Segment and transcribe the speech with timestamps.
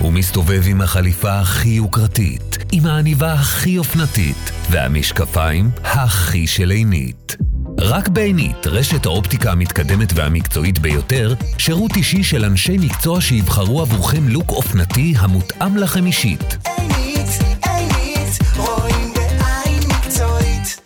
[0.00, 7.36] הוא מסתובב עם החליפה הכי יוקרתית, עם העניבה הכי אופנתית, והמשקפיים הכי של עינית.
[7.78, 14.50] רק בעינית, רשת האופטיקה המתקדמת והמקצועית ביותר, שירות אישי של אנשי מקצוע שיבחרו עבורכם לוק
[14.50, 16.56] אופנתי המותאם לכם אישית.
[16.78, 17.28] עינית,
[17.62, 20.80] עינית, רואים בעין מקצועית.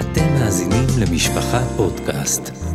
[0.00, 2.65] אתם מאזינים למשפחה פודקאסט.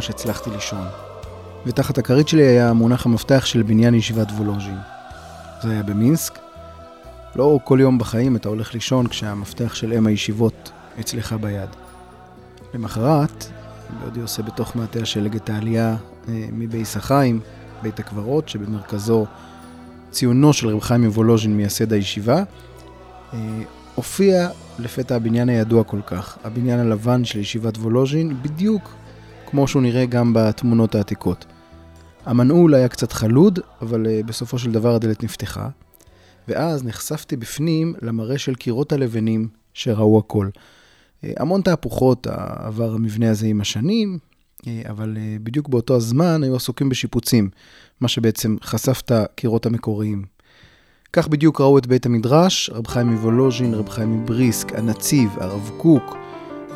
[0.00, 0.86] ממש הצלחתי לישון.
[1.66, 4.76] ותחת הכרית שלי היה מונח המפתח של בניין ישיבת וולוז'ין.
[5.62, 6.38] זה היה במינסק.
[7.36, 11.68] לא כל יום בחיים אתה הולך לישון כשהמפתח של אם הישיבות אצלך ביד.
[12.74, 13.44] למחרת,
[14.00, 15.96] בעודי עושה בתוך מעטה השלג העלייה
[16.28, 17.40] אה, מבייס החיים,
[17.82, 19.26] בית הקברות, שבמרכזו
[20.10, 22.42] ציונו של רב חיים מוולוז'ין, מייסד הישיבה,
[23.34, 23.38] אה,
[23.94, 28.99] הופיע לפתע הבניין הידוע כל כך, הבניין הלבן של ישיבת וולוז'ין, בדיוק
[29.50, 31.46] כמו שהוא נראה גם בתמונות העתיקות.
[32.26, 35.68] המנעול היה קצת חלוד, אבל uh, בסופו של דבר הדלת נפתחה,
[36.48, 40.48] ואז נחשפתי בפנים למראה של קירות הלבנים שראו הכל.
[40.48, 42.26] Uh, המון תהפוכות
[42.58, 44.18] עבר המבנה הזה עם השנים,
[44.62, 47.50] uh, אבל בדיוק באותו הזמן היו עסוקים בשיפוצים,
[48.00, 50.24] מה שבעצם חשף את הקירות המקוריים.
[51.12, 56.16] כך בדיוק ראו את בית המדרש, רב חיים מוולוז'ין, רב חיים מבריסק, הנציב, הרב קוק,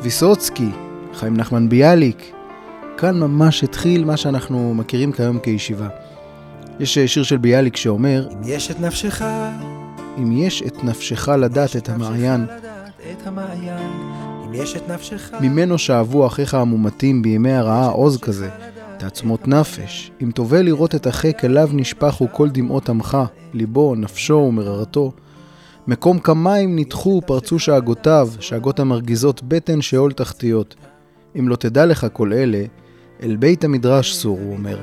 [0.01, 0.69] ויסוצקי,
[1.13, 2.34] חיים נחמן ביאליק.
[2.97, 5.87] כאן ממש התחיל מה שאנחנו מכירים כיום כישיבה.
[6.79, 9.21] יש שיר של ביאליק שאומר, אם יש את נפשך,
[10.17, 12.45] אם יש את נפשך לדעת את המעיין,
[15.41, 18.49] ממנו שאבו אחיך המומתים בימי הרעה עוז כזה,
[18.97, 23.17] תעצמות נפש, אם תובע לראות את החק אליו נשפכו כל דמעות עמך,
[23.53, 25.11] ליבו, נפשו ומררתו.
[25.87, 30.75] מקום כמים נדחו פרצו שאגותיו, שאגות המרגיזות בטן שאול תחתיות.
[31.39, 32.63] אם לא תדע לך כל אלה,
[33.23, 34.79] אל בית המדרש סור, הוא אומר,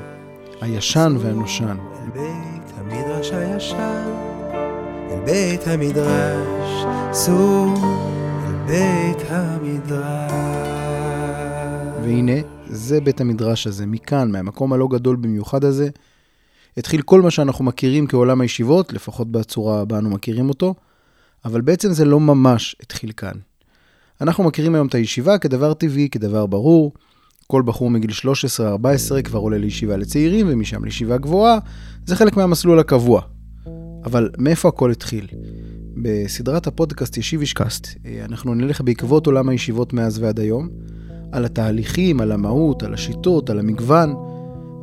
[0.61, 1.77] הישן והנושן.
[1.93, 4.07] אל בית המדרש הישן,
[5.11, 7.73] אל בית המדרש, סור,
[8.45, 10.31] אל בית המדרש.
[12.03, 15.89] והנה, זה בית המדרש הזה, מכאן, מהמקום הלא גדול במיוחד הזה,
[16.77, 20.73] התחיל כל מה שאנחנו מכירים כעולם הישיבות, לפחות בצורה הבאה אנו מכירים אותו,
[21.45, 23.35] אבל בעצם זה לא ממש התחיל כאן.
[24.21, 26.91] אנחנו מכירים היום את הישיבה כדבר טבעי, כדבר ברור.
[27.47, 28.11] כל בחור מגיל
[29.19, 31.59] 13-14 כבר עולה לישיבה לצעירים, ומשם לישיבה גבוהה,
[32.05, 33.21] זה חלק מהמסלול הקבוע.
[34.05, 35.27] אבל מאיפה הכל התחיל?
[36.03, 37.87] בסדרת הפודקאסט ישיב אישקאסט,
[38.25, 40.69] אנחנו נלך בעקבות עולם הישיבות מאז ועד היום,
[41.31, 44.15] על התהליכים, על המהות, על השיטות, על המגוון,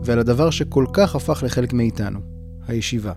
[0.04, 2.20] ועל הדבר שכל כך הפך לחלק מאיתנו,
[2.69, 3.12] הישיבה.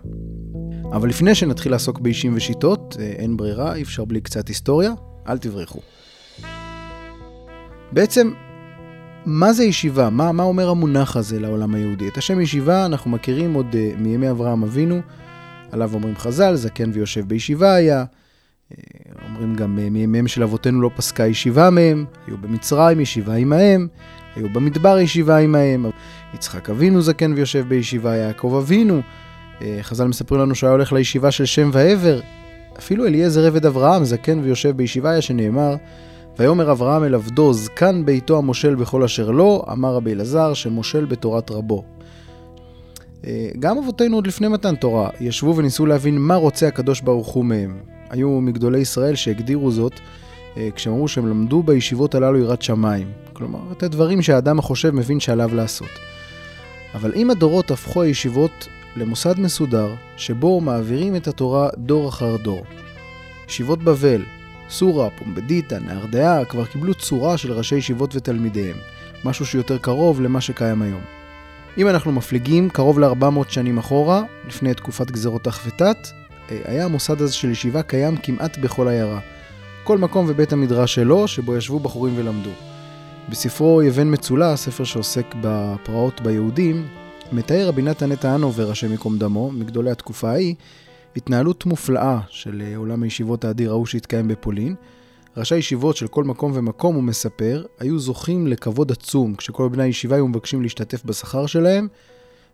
[0.92, 4.92] אבל לפני שנתחיל לעסוק באישים ושיטות, אה, אין ברירה, אי אפשר בלי קצת היסטוריה,
[5.28, 5.80] אל תברחו.
[7.92, 8.32] בעצם,
[9.26, 10.10] מה זה ישיבה?
[10.10, 12.08] מה, מה אומר המונח הזה לעולם היהודי?
[12.08, 15.00] את השם ישיבה אנחנו מכירים עוד uh, מימי אברהם אבינו,
[15.72, 18.04] עליו אומרים חז"ל, זקן ויושב בישיבה היה.
[18.04, 18.76] Uh,
[19.28, 23.88] אומרים גם uh, מימיהם של אבותינו לא פסקה ישיבה מהם, היו במצרים ישיבה עמהם,
[24.36, 25.86] היו במדבר ישיבה עמהם.
[26.34, 29.00] יצחק אבינו זקן ויושב בישיבה, יעקב אבינו.
[29.82, 32.20] חז"ל מספרים לנו שהוא היה הולך לישיבה של שם ועבר.
[32.78, 35.76] אפילו אליעזר עבד אברהם זקן ויושב בישיבה היה שנאמר,
[36.38, 41.50] ויאמר אברהם אל עבדו, זקן ביתו המושל בכל אשר לו, אמר רבי אלעזר, שמושל בתורת
[41.50, 41.84] רבו.
[43.26, 47.44] אה, גם אבותינו עוד לפני מתן תורה ישבו וניסו להבין מה רוצה הקדוש ברוך הוא
[47.44, 47.78] מהם.
[48.10, 49.92] היו מגדולי ישראל שהגדירו זאת
[50.56, 53.12] אה, כשהם אמרו שהם למדו בישיבות הללו יראת שמיים.
[53.32, 55.88] כלומר, את הדברים שהאדם החושב מבין שעליו לעשות.
[56.94, 62.62] אבל עם הדורות הפכו הישיבות למוסד מסודר, שבו מעבירים את התורה דור אחר דור.
[63.48, 64.22] ישיבות בבל,
[64.70, 68.76] סורה, פומבדיטה, נהרדעה, כבר קיבלו צורה של ראשי ישיבות ותלמידיהם,
[69.24, 71.00] משהו שיותר קרוב למה שקיים היום.
[71.78, 76.08] אם אנחנו מפליגים קרוב ל-400 שנים אחורה, לפני תקופת גזרות תח ותת,
[76.50, 79.20] אה, היה המוסד הזה של ישיבה קיים כמעט בכל עיירה.
[79.84, 82.50] כל מקום ובית המדרש שלו, שבו ישבו בחורים ולמדו.
[83.28, 86.86] בספרו יבן מצולע, ספר שעוסק בפרעות ביהודים,
[87.32, 90.54] מתאר רבי נתן נטע הנובר, השם ייקום דמו, מגדולי התקופה ההיא,
[91.16, 94.74] התנהלות מופלאה של אה, עולם הישיבות האדיר ההוא שהתקיים בפולין.
[95.36, 100.16] ראשי הישיבות של כל מקום ומקום, הוא מספר, היו זוכים לכבוד עצום כשכל בני הישיבה
[100.16, 101.88] היו מבקשים להשתתף בשכר שלהם,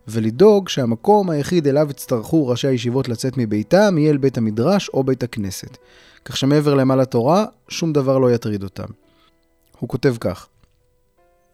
[0.09, 5.23] ולדאוג שהמקום היחיד אליו יצטרכו ראשי הישיבות לצאת מביתם יהיה אל בית המדרש או בית
[5.23, 5.77] הכנסת.
[6.25, 8.87] כך שמעבר למעלה תורה, שום דבר לא יטריד אותם.
[9.79, 10.49] הוא כותב כך: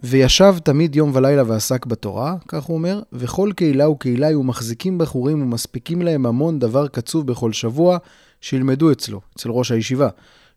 [0.03, 5.43] וישב תמיד יום ולילה ועסק בתורה, כך הוא אומר, וכל קהילה וקהילה היו מחזיקים בחורים
[5.43, 7.99] ומספיקים להם המון דבר קצוב בכל שבוע,
[8.41, 10.09] שילמדו אצלו, אצל ראש הישיבה,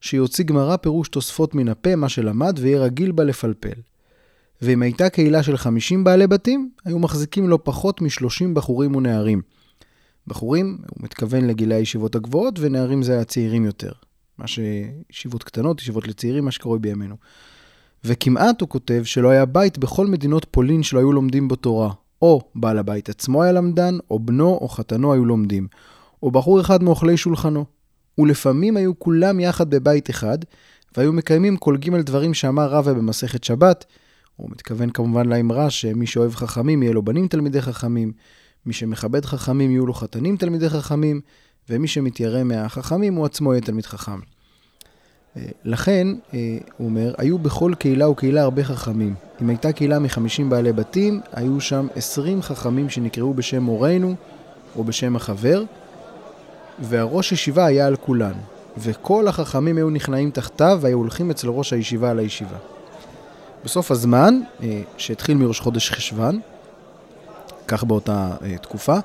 [0.01, 3.81] שיוציא גמרא פירוש תוספות מן הפה, מה שלמד, ויהיה רגיל בה לפלפל.
[4.61, 9.41] ואם הייתה קהילה של 50 בעלי בתים, היו מחזיקים לא פחות מ-30 בחורים ונערים.
[10.27, 13.91] בחורים, הוא מתכוון לגילי הישיבות הגבוהות, ונערים זה הצעירים יותר.
[14.37, 17.15] מה שישיבות קטנות, ישיבות לצעירים, מה שקרוי בימינו.
[18.03, 21.91] וכמעט, הוא כותב, שלא היה בית בכל מדינות פולין שלא היו לומדים בו תורה.
[22.21, 25.67] או בעל הבית עצמו היה למדן, או בנו או חתנו היו לומדים.
[26.23, 27.65] או בחור אחד מאוכלי שולחנו.
[28.17, 30.37] ולפעמים היו כולם יחד בבית אחד,
[30.97, 33.85] והיו מקיימים כל ג' דברים שאמר רבא במסכת שבת.
[34.35, 38.11] הוא מתכוון כמובן לאמרה שמי שאוהב חכמים יהיה לו בנים תלמידי חכמים,
[38.65, 41.21] מי שמכבד חכמים יהיו לו חתנים תלמידי חכמים,
[41.69, 44.19] ומי שמתיירא מהחכמים הוא עצמו יהיה תלמיד חכם.
[45.37, 49.15] אה, לכן, אה, הוא אומר, היו בכל קהילה וקהילה הרבה חכמים.
[49.41, 54.15] אם הייתה קהילה מ-50 בעלי בתים, היו שם 20 חכמים שנקראו בשם מורנו
[54.75, 55.63] או בשם החבר,
[56.79, 58.33] והראש ישיבה היה על כולן.
[58.77, 62.57] וכל החכמים היו נכנעים תחתיו והיו הולכים אצל ראש הישיבה על הישיבה.
[63.65, 66.39] בסוף הזמן, אה, שהתחיל מראש חודש חשוון,
[67.67, 68.97] כך באותה תקופה,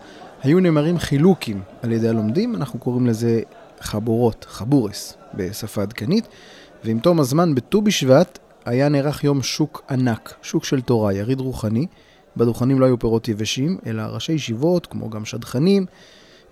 [0.42, 3.40] היו נאמרים חילוקים על ידי הלומדים, אנחנו קוראים לזה
[3.84, 6.28] חבורות, חבורס, בשפה עדכנית,
[6.84, 11.86] ועם תום הזמן, בט"ו בשבט, היה נערך יום שוק ענק, שוק של תורה, יריד רוחני.
[12.36, 15.86] בדוכנים לא היו פירות יבשים, אלא ראשי ישיבות, כמו גם שדכנים,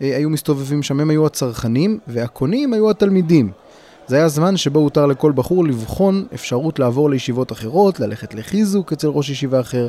[0.02, 3.52] אה, היו מסתובבים שם, הם היו הצרכנים, והקונים היו התלמידים.
[4.06, 9.08] זה היה זמן שבו הותר לכל בחור לבחון אפשרות לעבור לישיבות אחרות, ללכת לחיזוק אצל
[9.08, 9.88] ראש ישיבה אחר,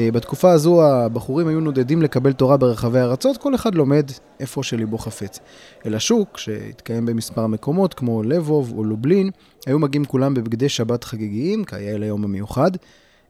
[0.00, 4.10] בתקופה הזו הבחורים היו נודדים לקבל תורה ברחבי הארצות, כל אחד לומד
[4.40, 5.40] איפה שליבו חפץ.
[5.86, 9.30] אל השוק, שהתקיים במספר מקומות, כמו לבוב או לובלין,
[9.66, 12.70] היו מגיעים כולם בבגדי שבת חגיגיים, כיאה ליום המיוחד,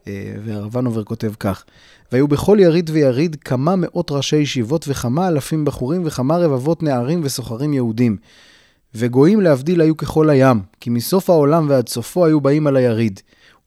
[0.07, 1.63] אה, והרבנובר כותב כך:
[2.11, 7.73] והיו בכל יריד ויריד כמה מאות ראשי ישיבות וכמה אלפים בחורים וכמה רבבות נערים וסוחרים
[7.73, 8.17] יהודים.
[8.95, 13.19] וגויים להבדיל היו ככל הים, כי מסוף העולם ועד סופו היו באים על היריד.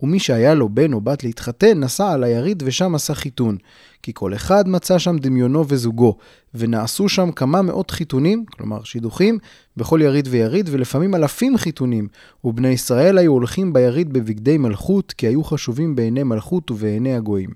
[0.03, 3.57] ומי שהיה לו בן או בת להתחתן, נסע על היריד ושם עשה חיתון.
[4.03, 6.17] כי כל אחד מצא שם דמיונו וזוגו,
[6.55, 9.39] ונעשו שם כמה מאות חיתונים, כלומר שידוכים,
[9.77, 12.09] בכל יריד ויריד, ולפעמים אלפים חיתונים.
[12.45, 17.51] ובני ישראל היו הולכים ביריד בבגדי מלכות, כי היו חשובים בעיני מלכות ובעיני הגויים.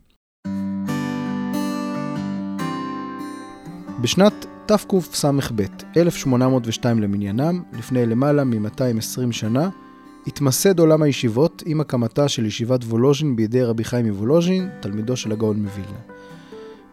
[4.00, 5.62] בשנת תקס"ב,
[5.96, 9.68] 1802 למניינם, לפני למעלה מ-220 שנה,
[10.26, 15.62] התמסד עולם הישיבות עם הקמתה של ישיבת וולוז'ין בידי רבי חיים מוולוז'ין, תלמידו של הגאון
[15.62, 15.98] מווילנה.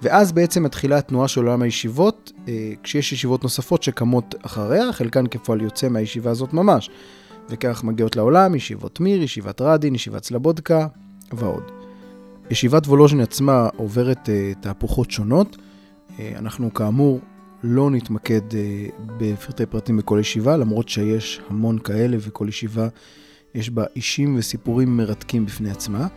[0.01, 5.61] ואז בעצם מתחילה התנועה של עולם הישיבות, אה, כשיש ישיבות נוספות שקמות אחריה, חלקן כפועל
[5.61, 6.89] יוצא מהישיבה הזאת ממש.
[7.49, 10.87] וכך מגיעות לעולם ישיבות מיר, ישיבת רדין, ישיבת סלבודקה
[11.33, 11.63] ועוד.
[12.51, 15.57] ישיבת וולוז'ין עצמה עוברת אה, תהפוכות שונות.
[16.19, 17.19] אה, אנחנו כאמור
[17.63, 18.41] לא נתמקד
[19.17, 22.87] בפרטי פרטים בכל ישיבה, למרות שיש המון כאלה וכל ישיבה
[23.55, 26.07] יש בה אישים וסיפורים מרתקים בפני עצמה.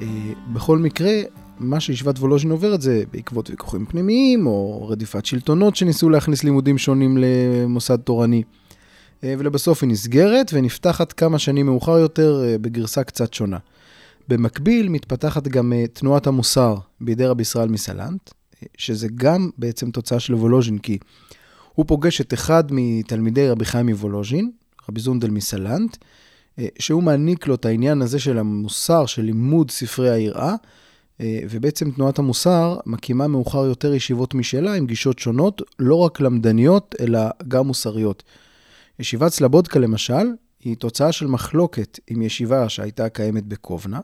[0.00, 0.06] אה,
[0.52, 1.12] בכל מקרה,
[1.58, 7.18] מה שישיבת וולוז'ין עוברת זה בעקבות ויכוחים פנימיים, או רדיפת שלטונות שניסו להכניס לימודים שונים
[7.20, 8.42] למוסד תורני.
[9.24, 13.58] אה, ולבסוף היא נסגרת ונפתחת כמה שנים מאוחר יותר אה, בגרסה קצת שונה.
[14.28, 18.30] במקביל מתפתחת גם תנועת המוסר בידי רבי ישראל מסלנט,
[18.78, 20.98] שזה גם בעצם תוצאה של וולוז'ין, כי
[21.74, 24.50] הוא פוגש את אחד מתלמידי רבי חיים מוולוז'ין,
[24.88, 25.96] רבי זונדל מסלנט,
[26.78, 30.54] שהוא מעניק לו את העניין הזה של המוסר, של לימוד ספרי היראה,
[31.20, 36.94] אה, ובעצם תנועת המוסר מקימה מאוחר יותר ישיבות משלה עם גישות שונות, לא רק למדניות,
[37.00, 38.22] אלא גם מוסריות.
[38.98, 40.26] ישיבת סלבודקה למשל,
[40.60, 44.00] היא תוצאה של מחלוקת עם ישיבה שהייתה קיימת בקובנה,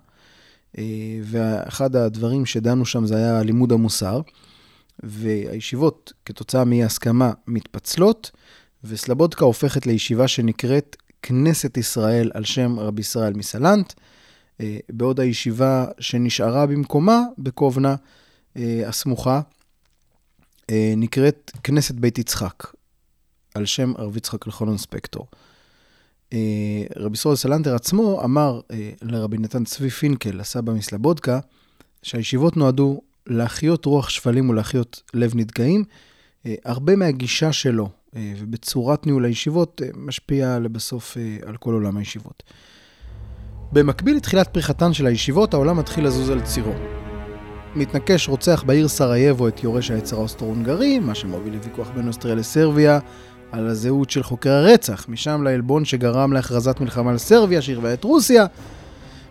[0.79, 0.85] אה,
[1.23, 4.21] ואחד הדברים שדנו שם זה היה לימוד המוסר,
[5.03, 8.31] והישיבות, כתוצאה מאי הסכמה, מתפצלות,
[8.85, 13.93] וסלבודקה הופכת לישיבה שנקראת כנסת ישראל על שם רבי ישראל מסלנט,
[14.61, 17.95] אה, בעוד הישיבה שנשארה במקומה, בקובנה
[18.57, 19.41] אה, הסמוכה,
[20.71, 22.67] אה, נקראת כנסת בית יצחק,
[23.55, 25.27] על שם רבי יצחק אלחנן ספקטור.
[26.97, 28.61] רבי ישראל סלנטר עצמו אמר
[29.03, 31.41] לרבי נתן צבי פינקל, הסבא מסלבודקה,
[32.03, 35.85] שהישיבות נועדו להחיות רוח שפלים ולהחיות לב נדכאים.
[36.65, 37.91] הרבה מהגישה שלו
[38.39, 41.97] ובצורת ניהול הישיבות אה, משפיע לבסוף אה, על כל עולם
[47.75, 52.99] מתנקש רוצח בעיר סרייבו את יורש היצר האוסטרו-הונגרי, מה שמוביל לוויכוח בין אוסטריה לסרביה
[53.53, 58.47] על הזהות של חוקר הרצח, משם לעלבון שגרם להכרזת מלחמה על סרביה, שהרווה את רוסיה.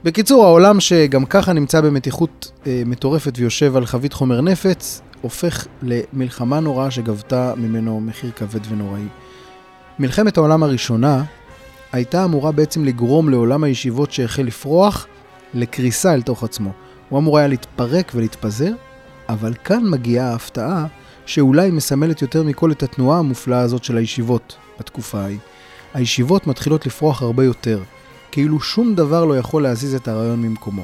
[0.04, 6.60] בקיצור, העולם שגם ככה נמצא במתיחות אה, מטורפת ויושב על חבית חומר נפץ, הופך למלחמה
[6.60, 9.08] נוראה שגבתה ממנו מחיר כבד ונוראי.
[10.00, 11.24] מלחמת העולם הראשונה
[11.92, 15.08] הייתה אמורה בעצם לגרום לעולם הישיבות שהחל לפרוח
[15.54, 16.72] לקריסה אל תוך עצמו.
[17.10, 18.72] הוא אמור היה להתפרק ולהתפזר,
[19.30, 20.86] אבל כאן מגיעה ההפתעה
[21.26, 25.40] שאולי מסמלת יותר מכל את התנועה המופלאה הזאת של הישיבות בתקופה ההיא.
[25.94, 27.84] הישיבות מתחילות לפרוח הרבה יותר,
[28.32, 30.84] כאילו שום דבר לא יכול להזיז את הרעיון ממקומו.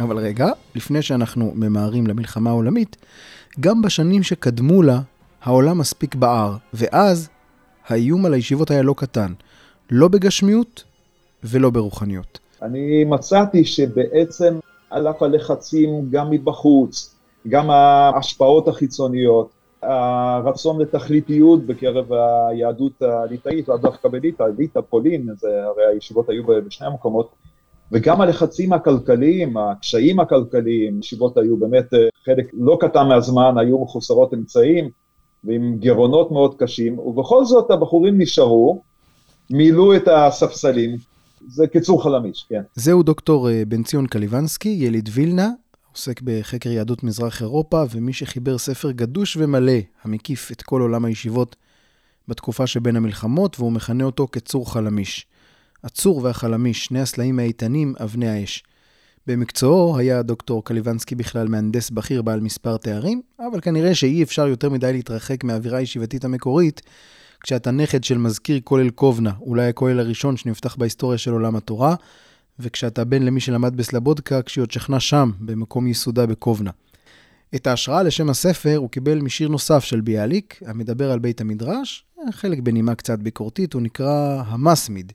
[0.00, 2.96] אבל רגע, לפני שאנחנו ממהרים למלחמה העולמית,
[3.60, 5.00] גם בשנים שקדמו לה,
[5.42, 7.28] העולם מספיק בער, ואז
[7.86, 9.32] האיום על הישיבות היה לא קטן,
[9.90, 10.84] לא בגשמיות
[11.44, 12.38] ולא ברוחניות.
[12.62, 14.58] אני מצאתי שבעצם
[14.90, 17.14] על אף הלחצים גם מבחוץ,
[17.48, 19.50] גם ההשפעות החיצוניות,
[19.82, 26.86] הרצון לתכליתיות בקרב היהדות הליטאית, לאו דווקא בליטא, ליטא, פולין, זה, הרי הישיבות היו בשני
[26.86, 27.28] המקומות,
[27.92, 31.86] וגם הלחצים הכלכליים, הקשיים הכלכליים, ישיבות היו באמת
[32.24, 34.90] חלק לא קטן מהזמן, היו מחוסרות אמצעים
[35.44, 38.82] ועם גירעונות מאוד קשים, ובכל זאת הבחורים נשארו,
[39.50, 40.96] מילאו את הספסלים,
[41.48, 42.62] זה קיצור חלמיש, כן.
[42.74, 45.50] זהו דוקטור אה, בן ציון קליבנסקי, יליד וילנה,
[45.92, 51.56] עוסק בחקר יהדות מזרח אירופה, ומי שחיבר ספר גדוש ומלא, המקיף את כל עולם הישיבות
[52.28, 55.26] בתקופה שבין המלחמות, והוא מכנה אותו כצור חלמיש.
[55.84, 58.62] הצור והחלמיש, שני הסלעים האיתנים, אבני האש.
[59.26, 64.70] במקצועו היה דוקטור קליבנסקי בכלל מהנדס בכיר בעל מספר תארים, אבל כנראה שאי אפשר יותר
[64.70, 66.82] מדי להתרחק מהאווירה הישיבתית המקורית,
[67.40, 71.94] כשאתה נכד של מזכיר כולל קובנה, אולי הכולל הראשון שנפתח בהיסטוריה של עולם התורה,
[72.58, 76.70] וכשאתה בן למי שלמד בסלבודקה, כשהיא עוד שכנה שם, במקום ייסודה בקובנה.
[77.54, 82.58] את ההשראה לשם הספר הוא קיבל משיר נוסף של ביאליק, המדבר על בית המדרש, חלק
[82.58, 85.12] בנימה קצת ביקורתית, הוא נקרא המסמיד.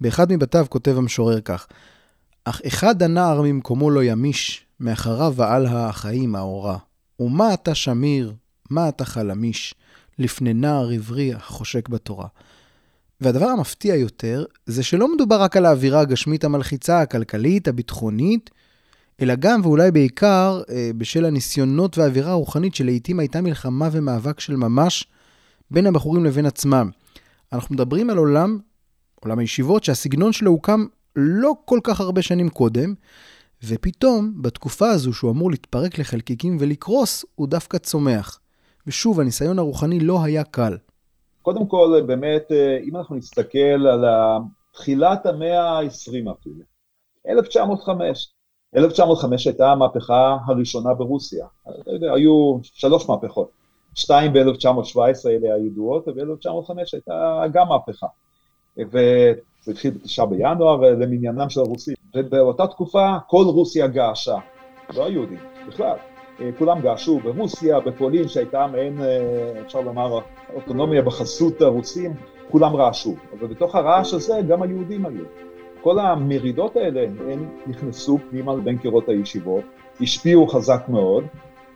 [0.00, 1.66] באחד מבתיו כותב המשורר כך:
[2.44, 6.78] אך אחד הנער ממקומו לא ימיש, מאחריו ועל החיים האורה.
[7.20, 8.34] ומה אתה שמיר,
[8.70, 9.74] מה אתה חלמיש,
[10.18, 12.26] לפני נער עברי החושק בתורה.
[13.20, 18.50] והדבר המפתיע יותר, זה שלא מדובר רק על האווירה הגשמית המלחיצה, הכלכלית, הביטחונית,
[19.22, 25.06] אלא גם ואולי בעיקר אה, בשל הניסיונות והאווירה הרוחנית שלעיתים הייתה מלחמה ומאבק של ממש
[25.70, 26.90] בין הבחורים לבין עצמם.
[27.52, 28.58] אנחנו מדברים על עולם,
[29.20, 32.94] עולם הישיבות, שהסגנון שלו הוקם לא כל כך הרבה שנים קודם,
[33.64, 38.40] ופתאום, בתקופה הזו שהוא אמור להתפרק לחלקיקים ולקרוס, הוא דווקא צומח.
[38.86, 40.76] ושוב, הניסיון הרוחני לא היה קל.
[41.42, 42.52] קודם כל, באמת,
[42.84, 44.04] אם אנחנו נסתכל על
[44.72, 46.64] תחילת המאה ה-20 אפילו,
[47.28, 48.32] 1905.
[48.76, 51.46] 1905 הייתה המהפכה הראשונה ברוסיה.
[52.14, 53.50] היו שלוש מהפכות.
[53.94, 58.06] שתיים ב-1917 אלה הידועות, וב-1905 הייתה גם מהפכה.
[58.78, 61.94] וזה התחיל בתשעה בינואר למניינם של הרוסים.
[62.16, 64.34] ובאותה תקופה כל רוסיה געשה,
[64.94, 65.96] לא היהודים, בכלל.
[66.58, 69.00] כולם געשו ברוסיה, בפולין, שהייתה מעין,
[69.66, 70.18] אפשר לומר,
[70.54, 72.14] אוטונומיה בחסות הרוסים,
[72.50, 73.14] כולם רעשו.
[73.40, 75.24] ובתוך הרעש הזה גם היהודים היו.
[75.80, 79.64] כל המרידות האלה, הם נכנסו פנימה בין קירות הישיבות,
[80.00, 81.24] השפיעו חזק מאוד,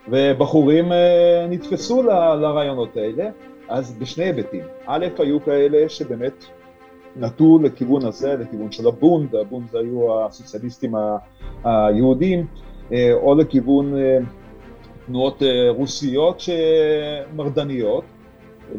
[0.09, 0.93] ובחורים
[1.49, 3.31] נתפסו לרעיונות האלה,
[3.69, 4.65] אז בשני היבטים.
[4.87, 6.45] א', היו כאלה שבאמת
[7.17, 10.95] נטו לכיוון הזה, לכיוון של הבונד, הבונד היו הסוציאליסטים
[11.65, 12.47] היהודים,
[13.13, 13.93] או לכיוון
[15.07, 16.43] תנועות רוסיות
[17.37, 18.05] מרדניות,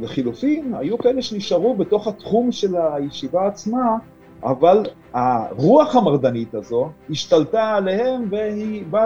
[0.01, 3.97] לחילופין, היו כאלה שנשארו בתוך התחום של הישיבה עצמה,
[4.43, 4.83] אבל
[5.13, 9.05] הרוח המרדנית הזו השתלטה עליהם והיא באה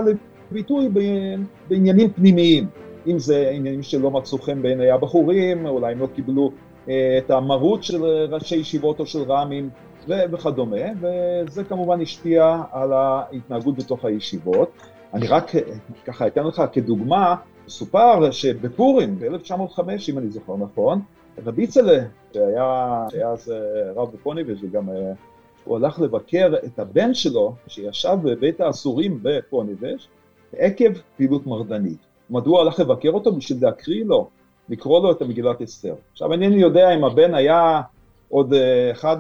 [0.52, 0.90] לביטוי
[1.70, 2.68] בעניינים פנימיים,
[3.08, 6.52] אם זה עניינים שלא מצאו חן בעיני הבחורים, אולי הם לא קיבלו
[6.88, 9.70] את המרות של ראשי ישיבות או של ר"מים
[10.08, 14.72] וכדומה, וזה כמובן השפיע על ההתנהגות בתוך הישיבות.
[15.14, 15.52] אני רק
[16.06, 17.36] ככה אתן לך כדוגמה,
[17.68, 21.02] סופר שבפורים ב-1905, אם אני זוכר נכון,
[21.46, 23.54] רבי צלה, שהיה, אז
[23.96, 24.90] רב בפוניבז' וגם
[25.64, 30.08] הוא הלך לבקר את הבן שלו, שישב בבית האסורים בפוניבז'
[30.58, 31.98] עקב פעילות מרדנית.
[32.30, 33.32] מדוע הלך לבקר אותו?
[33.32, 34.30] בשביל להקריא לו,
[34.70, 35.96] לקרוא לו את המגילת אסתר.
[36.12, 37.82] עכשיו, אינני יודע אם הבן היה
[38.30, 38.54] עוד
[38.92, 39.18] אחד,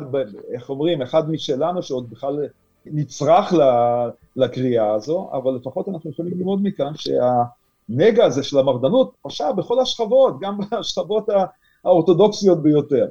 [0.53, 2.47] איך אומרים, אחד משלנו, שעוד בכלל
[2.85, 3.53] נצרך
[4.35, 10.39] לקריאה הזו, אבל לפחות אנחנו יכולים ללמוד מכאן שהנגע הזה של המרדנות פשע בכל השכבות,
[10.39, 11.27] גם בשכבות
[11.85, 13.05] האורתודוקסיות ביותר.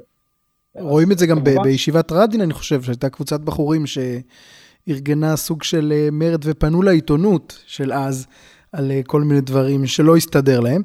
[0.79, 6.09] רואים את זה גם ב- בישיבת רדין, אני חושב, שהייתה קבוצת בחורים שארגנה סוג של
[6.11, 8.27] מרד ופנו לעיתונות של אז,
[8.71, 10.81] על אה, כל מיני דברים שלא הסתדר להם.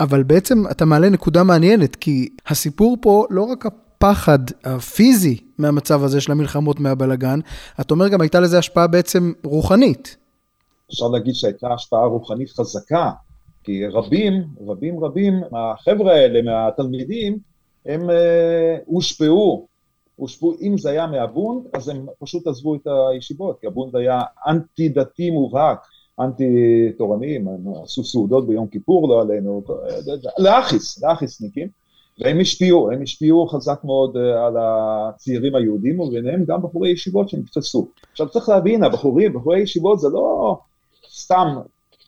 [0.00, 6.20] אבל בעצם אתה מעלה נקודה מעניינת, כי הסיפור פה לא רק הפחד הפיזי מהמצב הזה
[6.20, 7.40] של המלחמות מהבלגן,
[7.80, 10.16] אתה אומר גם הייתה לזה השפעה בעצם רוחנית.
[10.90, 13.10] אפשר להגיד שהייתה השפעה רוחנית חזקה,
[13.64, 17.38] כי רבים, רבים רבים מהחבר'ה האלה, מהתלמידים,
[17.86, 19.66] הם אה, הושפעו,
[20.16, 24.88] הושפעו, אם זה היה מהבונד, אז הם פשוט עזבו את הישיבות, כי הבונד היה אנטי
[24.88, 25.78] דתי מובהק,
[26.20, 29.62] אנטי תורנים, הם עשו סעודות ביום כיפור, לא עלינו,
[30.38, 31.68] לאחיס, לאחיסניקים,
[32.20, 37.88] והם השפיעו, הם השפיעו חזק מאוד אה, על הצעירים היהודים, וביניהם גם בחורי ישיבות שנתפסו.
[38.12, 40.58] עכשיו צריך להבין, הבחורים, בחורי ישיבות זה לא
[41.10, 41.46] סתם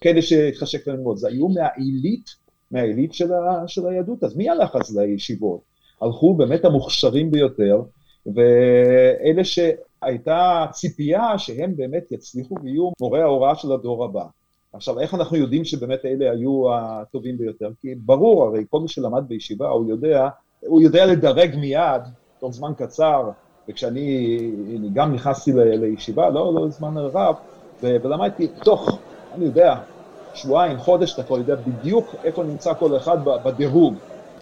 [0.00, 2.30] כאלה שהתחשק להם ללמוד, זה היו מהעילית,
[2.70, 5.60] מהעילית של, ה, של היהדות, אז מי הלך אז לישיבות?
[6.02, 7.82] הלכו באמת המוכשרים ביותר,
[8.26, 9.44] ואלה
[10.02, 14.24] שהייתה ציפייה שהם באמת יצליחו ויהיו מורי ההוראה של הדור הבא.
[14.72, 17.70] עכשיו, איך אנחנו יודעים שבאמת אלה היו הטובים ביותר?
[17.80, 20.28] כי ברור, הרי כל מי שלמד בישיבה, הוא יודע,
[20.60, 22.02] הוא יודע לדרג מיד,
[22.40, 23.30] תוך זמן קצר,
[23.68, 24.38] וכשאני
[24.92, 27.34] גם נכנסתי לישיבה, לא, לא זמן רב,
[27.82, 28.98] ולמדתי תוך,
[29.34, 29.74] אני יודע,
[30.34, 33.94] שבועיים, חודש, אתה כבר יודע בדיוק איפה נמצא כל אחד בדירוג.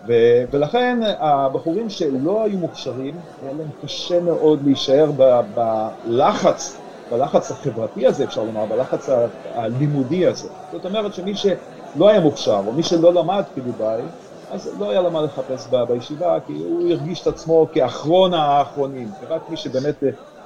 [0.07, 0.12] ו-
[0.50, 6.80] ולכן הבחורים שלא היו מוכשרים, היה להם קשה מאוד להישאר ב- בלחץ,
[7.11, 10.49] בלחץ החברתי הזה, אפשר לומר, בלחץ ה- הלימודי הזה.
[10.71, 14.12] זאת אומרת שמי שלא היה מוכשר, או מי שלא למד כליבאי,
[14.49, 19.14] אז לא היה לו מה לחפש ב- בישיבה, כי הוא הרגיש את עצמו כאחרון האחרונים,
[19.28, 20.02] רק מי שבאמת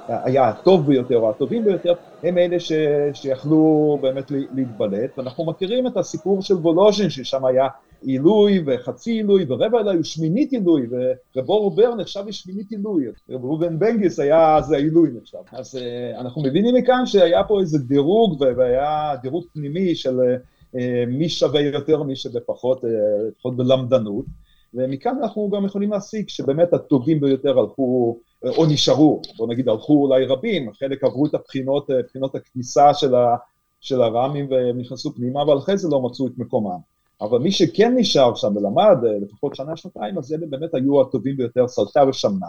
[0.07, 1.93] היה הטוב ביותר או הטובים ביותר,
[2.23, 2.71] הם אלה ש...
[3.13, 7.67] שיכלו באמת להתבלט, ואנחנו מכירים את הסיפור של וולוז'ין, ששם היה
[8.01, 10.87] עילוי וחצי עילוי ורבע עילוי ושמינית עילוי,
[11.35, 15.37] ורבו בר נחשב לשמינית עילוי, רב ראובן בנגיס היה זה העילוי נחשב.
[15.51, 21.29] אז uh, אנחנו מבינים מכאן שהיה פה איזה דירוג, והיה דירוג פנימי של uh, מי
[21.29, 22.87] שווה יותר, מי שווה פחות, uh,
[23.31, 24.25] לפחות בלמדנות,
[24.73, 30.25] ומכאן אנחנו גם יכולים להסיק שבאמת הטובים ביותר הלכו או נשארו, בוא נגיד הלכו אולי
[30.25, 33.35] רבים, חלק עברו את הבחינות, בחינות הכניסה של, ה,
[33.81, 36.79] של הר"מים והם נכנסו פנימה, אבל אחרי זה לא מצאו את מקומם.
[37.21, 41.67] אבל מי שכן נשאר שם ולמד לפחות שנה, שנתיים, אז אלה באמת היו הטובים ביותר,
[41.67, 42.47] סלטה ושמנה.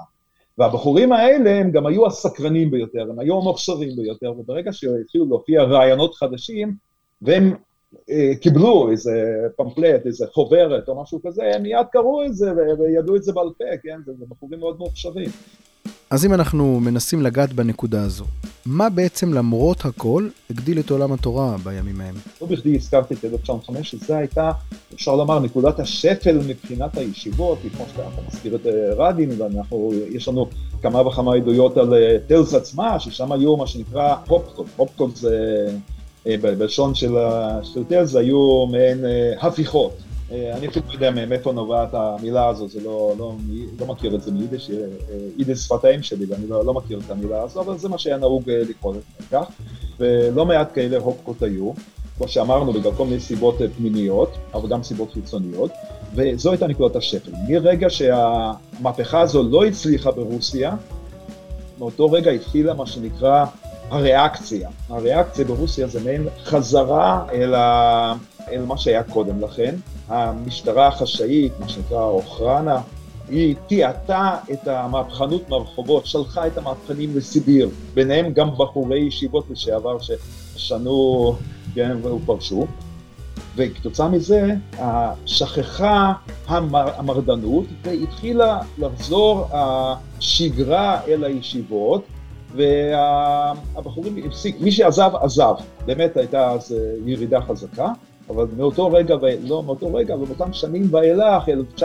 [0.58, 6.14] והבחורים האלה הם גם היו הסקרנים ביותר, הם היו המוכשרים ביותר, וברגע שהתחילו להופיע רעיונות
[6.14, 6.74] חדשים,
[7.22, 7.54] והם
[8.10, 13.16] אה, קיבלו איזה פמפלט, איזה חוברת או משהו כזה, הם מיד קראו את זה וידעו
[13.16, 13.98] את זה בעל פה, כן?
[14.06, 15.30] זה, זה בחורים מאוד מוכשרים.
[16.10, 18.24] אז אם אנחנו מנסים לגעת בנקודה הזו,
[18.66, 22.14] מה בעצם למרות הכל הגדיל את עולם התורה בימים ההם?
[22.40, 24.50] לא בכדי הזכרתי את 1905, שזו הייתה,
[24.94, 30.46] אפשר לומר, נקודת השפל מבחינת הישיבות, כמו שאתה מזכיר את אה, רדין, ואנחנו, יש לנו
[30.82, 35.66] כמה וכמה עדויות על אה, תלס עצמה, ששם היו מה שנקרא פופקול, פופקול זה,
[36.26, 37.14] אה, בלשון של,
[37.62, 39.04] של תלס, היו מעין
[39.40, 39.96] הפיכות.
[40.32, 43.34] אה, אני אפילו לא יודע מאיפה נובעת המילה הזו, זה לא, לא,
[43.80, 44.76] לא מכיר את זה מיידיש, אה,
[45.36, 48.16] יידיש שפת האם שלי ואני לא, לא מכיר את המילה הזו, אבל זה מה שהיה
[48.16, 49.46] נהוג אה, לקרוא לזה כך,
[49.98, 51.72] ולא מעט כאלה הופקות היו,
[52.16, 55.70] כמו שאמרנו, בגלל כל מיני סיבות פנימיות, אבל גם סיבות חיצוניות,
[56.14, 57.30] וזו הייתה נקודת השפל.
[57.48, 60.74] מרגע שהמהפכה הזו לא הצליחה ברוסיה,
[61.78, 63.44] מאותו רגע התחילה מה שנקרא
[63.90, 64.68] הריאקציה.
[64.88, 68.14] הריאקציה ברוסיה זה מעין חזרה אל, ה...
[68.50, 69.74] אל מה שהיה קודם לכן,
[70.08, 72.80] המשטרה החשאית, מה שנקרא אוחרנה,
[73.28, 81.34] היא תיעתה את המהפכנות מהרחובות, שלחה את המהפכנים לסיביר, ביניהם גם בחורי ישיבות לשעבר ששנו,
[81.74, 82.66] כן, ופרשו,
[83.56, 84.54] וכתוצאה מזה
[85.26, 86.12] שכחה
[86.46, 92.04] המר, המרדנות והתחילה לחזור השגרה אל הישיבות
[92.54, 95.54] והבחורים הפסיק, מי שעזב עזב,
[95.86, 96.74] באמת הייתה אז
[97.06, 97.88] ירידה חזקה
[98.28, 99.16] אבל מאותו רגע,
[99.48, 101.44] לא מאותו רגע, אבל מאותם שנים ואילך,
[101.78, 101.82] 1907-2008,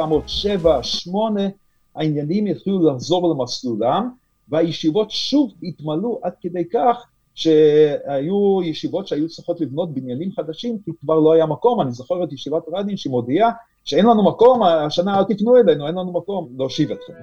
[1.96, 4.10] העניינים התחילו לחזור למסלולם,
[4.50, 11.20] והישיבות שוב התמלאו עד כדי כך שהיו ישיבות שהיו צריכות לבנות בניינים חדשים, כי כבר
[11.20, 11.82] לא היה מקום.
[11.82, 13.52] אני זוכר את ישיבת רדין שמודיעה
[13.86, 17.14] שאין לנו מקום, השנה אל תפנו אלינו, אין לנו מקום להושיב אתכם.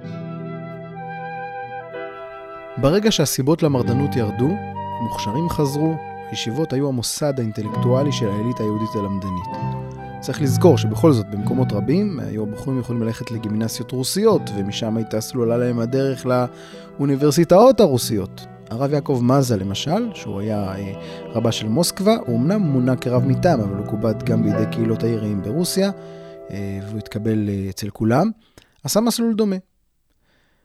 [2.81, 4.48] ברגע שהסיבות למרדנות ירדו,
[5.00, 5.94] המוכשרים חזרו,
[6.31, 9.45] הישיבות היו המוסד האינטלקטואלי של האליטה היהודית הלמדנית.
[10.21, 15.57] צריך לזכור שבכל זאת, במקומות רבים, היו הבחורים יכולים ללכת לגימנסיות רוסיות, ומשם הייתה סלולה
[15.57, 18.47] להם הדרך לאוניברסיטאות הרוסיות.
[18.71, 20.93] הרב יעקב מזה למשל, שהוא היה אה,
[21.25, 25.43] רבה של מוסקבה, הוא אמנם מונה כרב מטעם, אבל הוא כובד גם בידי קהילות העיריים
[25.43, 25.91] ברוסיה,
[26.51, 28.31] אה, והוא התקבל אה, אצל כולם,
[28.85, 29.57] עשה מסלול דומה.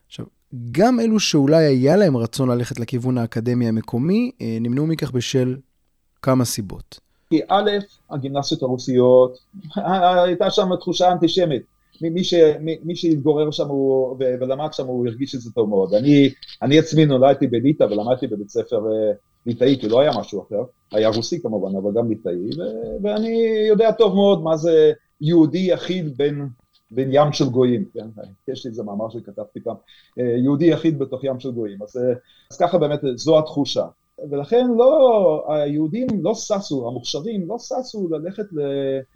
[0.07, 0.25] עכשיו,
[0.71, 5.57] גם אלו שאולי היה להם רצון ללכת לכיוון האקדמי המקומי, אה, נמנעו מכך בשל
[6.21, 6.99] כמה סיבות.
[7.29, 7.71] כי א',
[8.09, 9.37] הגימנסיות הרוסיות,
[10.25, 11.61] הייתה שם תחושה אנטישמית.
[12.01, 15.93] מי, ש, מי, מי שהתגורר שם הוא, ולמד שם, הוא הרגיש את זה טוב מאוד.
[15.93, 16.29] אני,
[16.61, 19.11] אני עצמי נולדתי בליטא ולמדתי בבית ספר אה,
[19.45, 22.49] ליטאי, כי לא היה משהו אחר, היה רוסי כמובן, אבל גם ליטאי,
[23.03, 26.47] ואני יודע טוב מאוד מה זה יהודי יחיד בין,
[26.93, 28.07] בין ים של גויים, כן?
[28.47, 29.75] יש לי איזה מאמר שכתבתי פעם,
[30.19, 32.13] אה, יהודי יחיד בתוך ים של גויים, אז, אה,
[32.51, 33.85] אז ככה באמת זו התחושה.
[34.29, 38.45] ולכן לא, היהודים לא ששו, המוכשרים לא ששו ללכת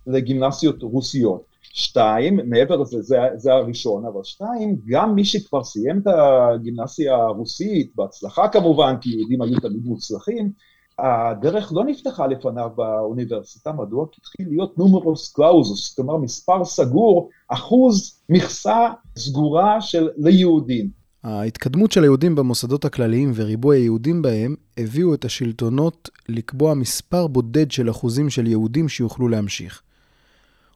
[0.07, 1.57] לגימנסיות רוסיות.
[1.77, 7.91] שתיים, מעבר לזה, זה, זה הראשון, אבל שתיים, גם מי שכבר סיים את הגימנסיה הרוסית,
[7.95, 10.51] בהצלחה כמובן, כי יהודים היו תמיד מוצלחים,
[10.99, 14.05] הדרך לא נפתחה לפניו באוניברסיטה, מדוע?
[14.11, 20.89] כי התחיל להיות נומרוס קלאוזוס, כלומר מספר סגור, אחוז מכסה סגורה של ליהודים.
[21.23, 27.89] ההתקדמות של היהודים במוסדות הכלליים וריבוי היהודים בהם הביאו את השלטונות לקבוע מספר בודד של
[27.89, 29.81] אחוזים של יהודים שיוכלו להמשיך.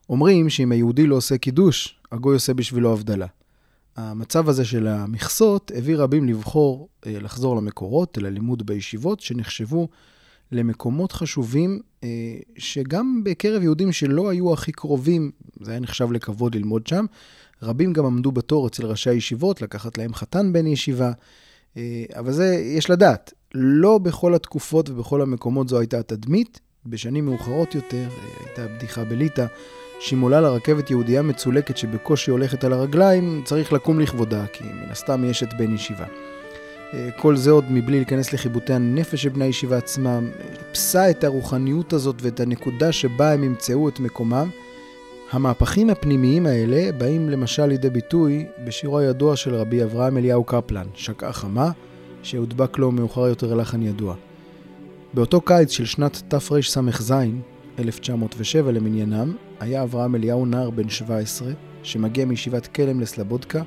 [0.08, 3.26] אומרים שאם היהודי לא עושה קידוש, הגוי עושה בשבילו הבדלה.
[3.96, 9.88] המצב הזה של המכסות הביא רבים לבחור אה, לחזור למקורות, אל הלימוד בישיבות, שנחשבו
[10.52, 12.08] למקומות חשובים, אה,
[12.58, 17.06] שגם בקרב יהודים שלא היו הכי קרובים, זה היה נחשב לכבוד ללמוד שם.
[17.62, 21.12] רבים גם עמדו בתור אצל ראשי הישיבות, לקחת להם חתן בן ישיבה,
[21.76, 26.60] אה, אבל זה יש לדעת, לא בכל התקופות ובכל המקומות זו הייתה התדמית.
[26.86, 28.08] בשנים מאוחרות יותר,
[28.40, 29.46] הייתה בדיחה בליטא,
[30.02, 35.24] שאם עולה לרכבת יהודייה מצולקת שבקושי הולכת על הרגליים, צריך לקום לכבודה, כי מן הסתם
[35.24, 36.04] יש את בן ישיבה.
[36.94, 40.30] אה, כל זה עוד מבלי להיכנס לחיבוטי הנפש של בני הישיבה עצמם,
[40.72, 44.50] פסה את הרוחניות הזאת ואת הנקודה שבה הם ימצאו את מקומם.
[45.30, 51.32] המהפכים הפנימיים האלה באים למשל לידי ביטוי בשירו הידוע של רבי אברהם אליהו קפלן, שקעה
[51.32, 51.70] חמה,
[52.22, 54.14] שהודבק לו מאוחר יותר לחן ידוע.
[55.14, 57.12] באותו קיץ של שנת תרס"ז,
[57.78, 63.62] 1907 למניינם, היה אברהם אליהו נער בן 17, שמגיע מישיבת כלם לסלבודקה,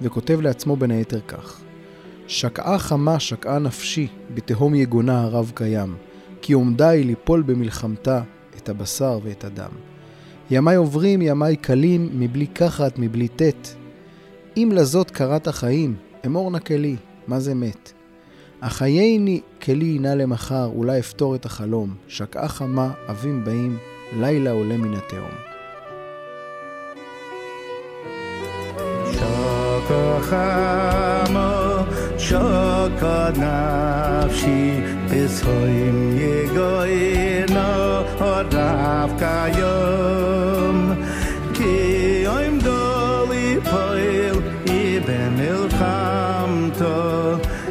[0.00, 1.60] וכותב לעצמו בין היתר כך:
[2.26, 5.94] שקעה חמה שקעה נפשי, בתהום יגונה הרב קיים,
[6.40, 8.22] כי עומדה היא ליפול במלחמתה
[8.56, 9.70] את הבשר ואת הדם.
[10.50, 13.74] ימיי עוברים, ימיי קלים, מבלי קחת, מבלי ט'.
[14.56, 15.94] אם לזאת קראת חיים,
[16.26, 17.92] אמור נא כלי, מה זה מת?
[18.62, 21.94] החייני כלי נא למחר, אולי אפתור את החלום.
[22.08, 23.78] שקעה חמה, אבים באים,
[24.20, 25.52] לילה עולה מן התהום.
[32.32, 37.60] שוקד נפשי בסוים יגוינו
[38.18, 40.92] עוד רב כיום
[41.54, 46.92] כי אוים דולי פועל אבן מלחמתו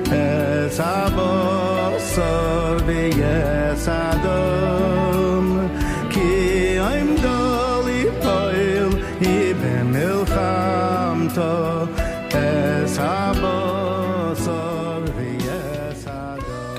[0.04, 2.51] אס הבוסר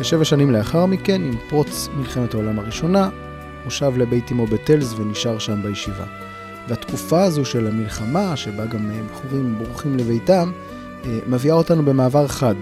[0.02, 3.08] כשבע שנים לאחר מכן, עם פרוץ מלחמת העולם הראשונה,
[3.64, 6.04] הוא שב לבית אמו בטלס ונשאר שם בישיבה.
[6.68, 10.52] והתקופה הזו של המלחמה, שבה גם אה, בחורים בורחים לביתם,
[11.04, 12.54] אה, מביאה אותנו במעבר חד,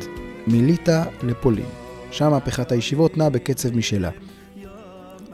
[0.47, 1.65] מליטא לפולין.
[2.11, 4.11] שם מהפכת הישיבות נעה בקצב משלה.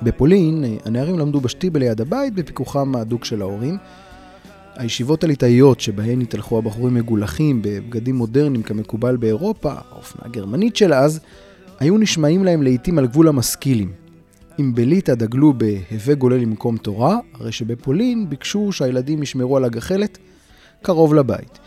[0.03, 3.79] בפולין, אה, הנערים למדו בשטיבל ליד הבית בפיקוחם ההדוק של ההורים.
[4.77, 11.21] הישיבות הליטאיות שבהן התהלכו הבחורים מגולחים בבגדים מודרניים כמקובל באירופה, האופנה הגרמנית של אז,
[11.81, 13.93] היו נשמעים להם לעיתים על גבול המשכילים.
[14.61, 20.19] אם בליטא דגלו בהווה גולל למקום תורה, הרי שבפולין ביקשו שהילדים ישמרו על הגחלת
[20.83, 21.59] קרוב לבית.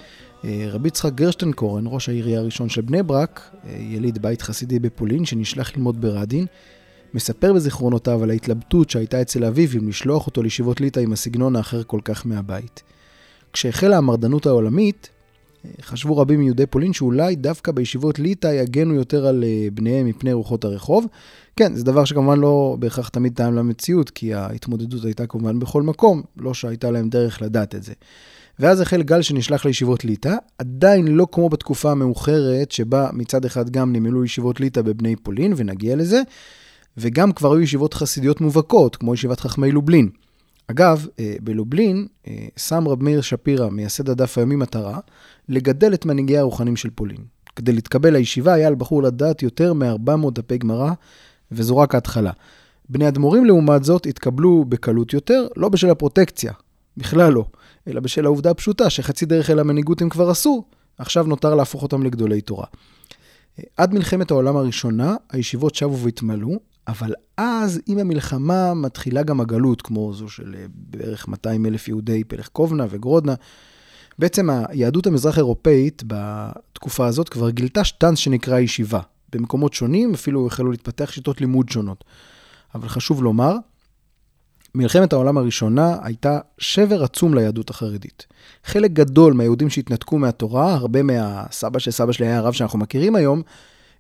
[0.46, 5.26] אה, רבי יצחק גרשטיינקורן, ראש העירייה הראשון של בני ברק, אה, יליד בית חסידי בפולין
[5.26, 6.46] שנשלח ללמוד ברדין,
[7.14, 11.84] מספר בזיכרונותיו על ההתלבטות שהייתה אצל אביו אם לשלוח אותו לישיבות ליטא עם הסגנון האחר
[11.84, 12.84] כל כך מהבית.
[13.54, 15.10] כשהחלה המרדנות העולמית,
[15.82, 19.44] חשבו רבים מיהודי פולין שאולי דווקא בישיבות ליטא יגנו יותר על
[19.74, 21.06] בניהם מפני רוחות הרחוב.
[21.56, 26.22] כן, זה דבר שכמובן לא בהכרח תמיד טעם למציאות, כי ההתמודדות הייתה כמובן בכל מקום,
[26.38, 27.94] לא שהייתה להם דרך לדעת את זה.
[28.60, 33.94] ואז החל גל שנשלח לישיבות ליטא, עדיין לא כמו בתקופה המאוחרת, שבה מצד אחד גם
[33.94, 36.22] נמלאו ישיבות ליטא בבני פולין, ונגיע לזה,
[36.98, 40.10] וגם כבר היו ישיבות חסידיות מובהקות, כמו ישיבת חכמי לובלין.
[40.72, 45.00] אגב, אה, בלובלין אה, שם רב מאיר שפירא, מייסד הדף היומי מטרה,
[45.50, 47.18] לגדל את מנהיגי הרוחנים של פולין.
[47.56, 50.92] כדי להתקבל לישיבה היה על בחור לדעת יותר מ-400 דפי גמרא,
[51.52, 52.32] וזו רק ההתחלה.
[52.90, 56.54] בני אדמו"רים לעומת זאת התקבלו בקלות יותר, לא בשל הפרוטקציה,
[56.98, 57.46] בכלל לא,
[57.88, 60.64] אלא בשל העובדה הפשוטה שחצי דרך אל המנהיגות הם כבר עשו,
[60.98, 62.66] עכשיו נותר להפוך אותם לגדולי תורה.
[63.78, 70.14] עד מלחמת העולם הראשונה, הישיבות שבו והתמלאו, אבל אז, עם המלחמה, מתחילה גם הגלות, כמו
[70.14, 73.34] זו של אה, בערך 200 אלף יהודי פלך קובנה וגרודנה.
[74.20, 79.00] בעצם היהדות המזרח אירופאית בתקופה הזאת כבר גילתה שטאנץ שנקרא ישיבה.
[79.34, 82.04] במקומות שונים אפילו החלו להתפתח שיטות לימוד שונות.
[82.76, 83.56] אבל חשוב לומר,
[84.76, 88.26] מלחמת העולם הראשונה הייתה שבר עצום ליהדות החרדית.
[88.64, 93.42] חלק גדול מהיהודים שהתנתקו מהתורה, הרבה מהסבא של סבא שלי היה הרב שאנחנו מכירים היום,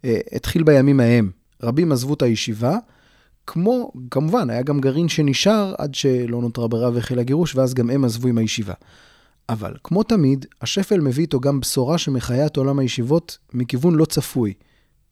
[0.05, 1.38] אה, התחיל בימים ההם.
[1.63, 2.77] רבים עזבו את הישיבה,
[3.47, 8.05] כמו, כמובן, היה גם גרעין שנשאר עד שלא נותרה ברירה והחל הגירוש, ואז גם הם
[8.05, 8.73] עזבו עם הישיבה.
[9.49, 14.53] אבל, כמו תמיד, השפל מביא איתו גם בשורה שמחיה את עולם הישיבות מכיוון לא צפוי,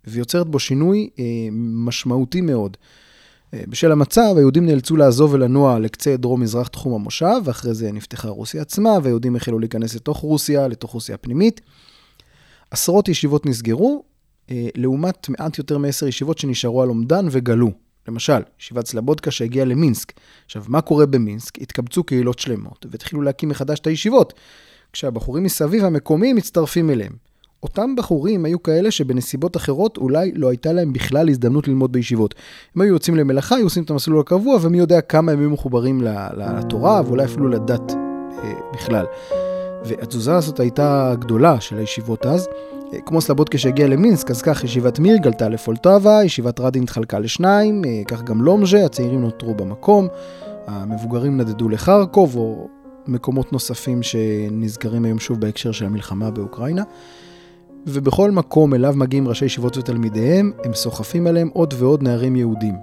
[0.07, 2.77] ויוצרת בו שינוי אה, משמעותי מאוד.
[3.53, 8.61] אה, בשל המצב, היהודים נאלצו לעזוב ולנוע לקצה דרום-מזרח תחום המושב, ואחרי זה נפתחה רוסיה
[8.61, 11.61] עצמה, והיהודים החלו להיכנס לתוך רוסיה, לתוך רוסיה הפנימית.
[12.71, 14.03] עשרות ישיבות נסגרו,
[14.51, 17.71] לעומת מעט יותר מעשר ישיבות שנשארו על אומדן וגלו.
[18.07, 20.13] למשל, ישיבת סלבודקה שהגיעה למינסק.
[20.45, 21.61] עכשיו, מה קורה במינסק?
[21.61, 24.33] התקבצו קהילות שלמות והתחילו להקים מחדש את הישיבות,
[24.93, 27.13] כשהבחורים מסביב המקומיים מצטרפים אליהם.
[27.63, 32.35] אותם בחורים היו כאלה שבנסיבות אחרות אולי לא הייתה להם בכלל הזדמנות ללמוד בישיבות.
[32.75, 36.01] הם היו יוצאים למלאכה, היו עושים את המסלול הקבוע, ומי יודע כמה הם היו מחוברים
[36.37, 37.91] לתורה ואולי אפילו לדת
[38.43, 39.05] אה, בכלל.
[39.85, 42.47] והתזוזה הזאת הייתה גדולה של הישיבות אז.
[43.05, 48.01] כמו סלבודקה שהגיע למינסק, אז כך ישיבת מיר גלתה לפולטבה, ישיבת רדין התחלקה לשניים, אה,
[48.07, 50.07] כך גם לומז'ה, הצעירים נותרו במקום,
[50.67, 52.67] המבוגרים נדדו לחרקוב, או
[53.07, 56.83] מקומות נוספים שנזכרים היום שוב בהקשר של המלחמה באוקראינה.
[57.87, 62.75] ובכל מקום אליו מגיעים ראשי ישיבות ותלמידיהם, הם סוחפים עליהם עוד ועוד נערים יהודים.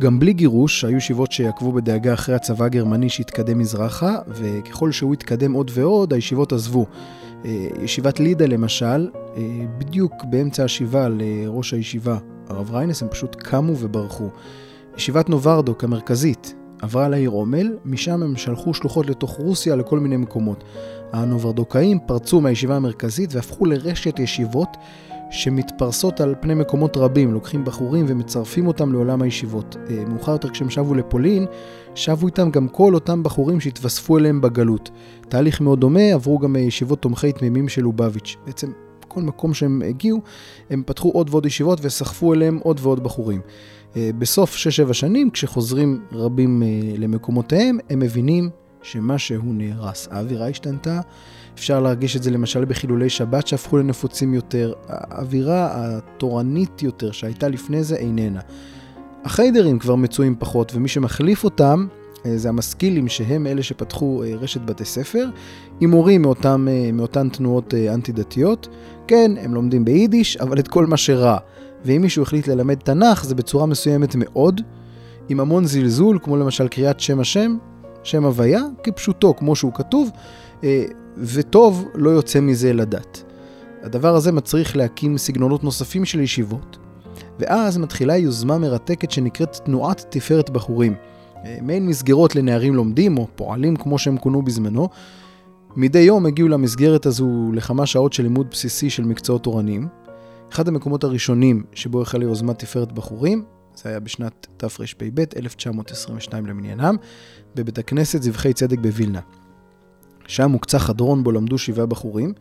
[0.00, 5.52] גם בלי גירוש, היו ישיבות שיעקבו בדאגה אחרי הצבא הגרמני שהתקדם מזרחה, וככל שהוא התקדם
[5.52, 6.86] עוד ועוד, הישיבות עזבו.
[7.44, 9.42] אה, ישיבת לידה למשל, אה,
[9.78, 14.28] בדיוק באמצע השיבה לראש הישיבה, הרב ריינס, הם פשוט קמו וברחו.
[14.96, 20.64] ישיבת נוברדוק המרכזית עברה לעיר עומל, משם הם שלחו שלוחות לתוך רוסיה לכל מיני מקומות.
[21.12, 24.68] הנוברדוקאים פרצו מהישיבה המרכזית והפכו לרשת ישיבות
[25.34, 29.76] שמתפרסות על פני מקומות רבים, לוקחים בחורים ומצרפים אותם לעולם הישיבות.
[29.90, 31.46] אה, מאוחר יותר כשהם שבו לפולין,
[31.94, 34.90] שבו איתם גם כל אותם בחורים שהתווספו אליהם בגלות.
[35.28, 38.36] תהליך מאוד דומה עברו גם ישיבות תומכי תמימים של לובביץ'.
[38.46, 38.70] בעצם
[39.08, 40.20] כל מקום שהם הגיעו,
[40.70, 43.40] הם פתחו עוד ועוד ישיבות וסחפו אליהם עוד ועוד בחורים.
[43.96, 44.56] אה, בסוף
[44.88, 46.68] 6-7 שנים, כשחוזרים רבים אה,
[46.98, 48.50] למקומותיהם, הם מבינים
[48.82, 50.08] שמשהו נהרס.
[50.10, 51.00] האווירה השתנתה,
[51.54, 54.72] אפשר להרגיש את זה למשל בחילולי שבת שהפכו לנפוצים יותר.
[54.88, 58.40] האווירה התורנית יותר שהייתה לפני זה איננה.
[59.24, 61.86] החיידרים כבר מצויים פחות, ומי שמחליף אותם
[62.26, 65.28] אה, זה המשכילים שהם אלה שפתחו אה, רשת בתי ספר,
[65.80, 68.68] עם מורים מאותם, אה, מאותן תנועות אנטי-דתיות.
[69.08, 71.38] כן, הם לומדים ביידיש, אבל את כל מה שרע.
[71.84, 74.60] ואם מישהו החליט ללמד תנ"ך, זה בצורה מסוימת מאוד,
[75.28, 77.56] עם המון זלזול, כמו למשל קריאת שם השם,
[78.02, 80.10] שם הוויה, כפשוטו, כמו שהוא כתוב,
[81.18, 83.22] וטוב לא יוצא מזה לדת.
[83.82, 86.78] הדבר הזה מצריך להקים סגנונות נוספים של ישיבות,
[87.38, 90.94] ואז מתחילה יוזמה מרתקת שנקראת תנועת תפארת בחורים.
[91.44, 94.88] אה, מעין מסגרות לנערים לומדים, או פועלים כמו שהם כונו בזמנו.
[95.76, 99.88] מדי יום הגיעו למסגרת הזו לכמה שעות של לימוד בסיסי של מקצועות תורניים.
[100.52, 106.96] אחד המקומות הראשונים שבו החלה יוזמת תפארת בחורים, זה היה בשנת תרפ"ב, 1922 למניינם,
[107.54, 109.20] בבית הכנסת זבחי צדק בווילנה.
[110.26, 112.32] שם הוקצה חדרון בו למדו שבעה בחורים.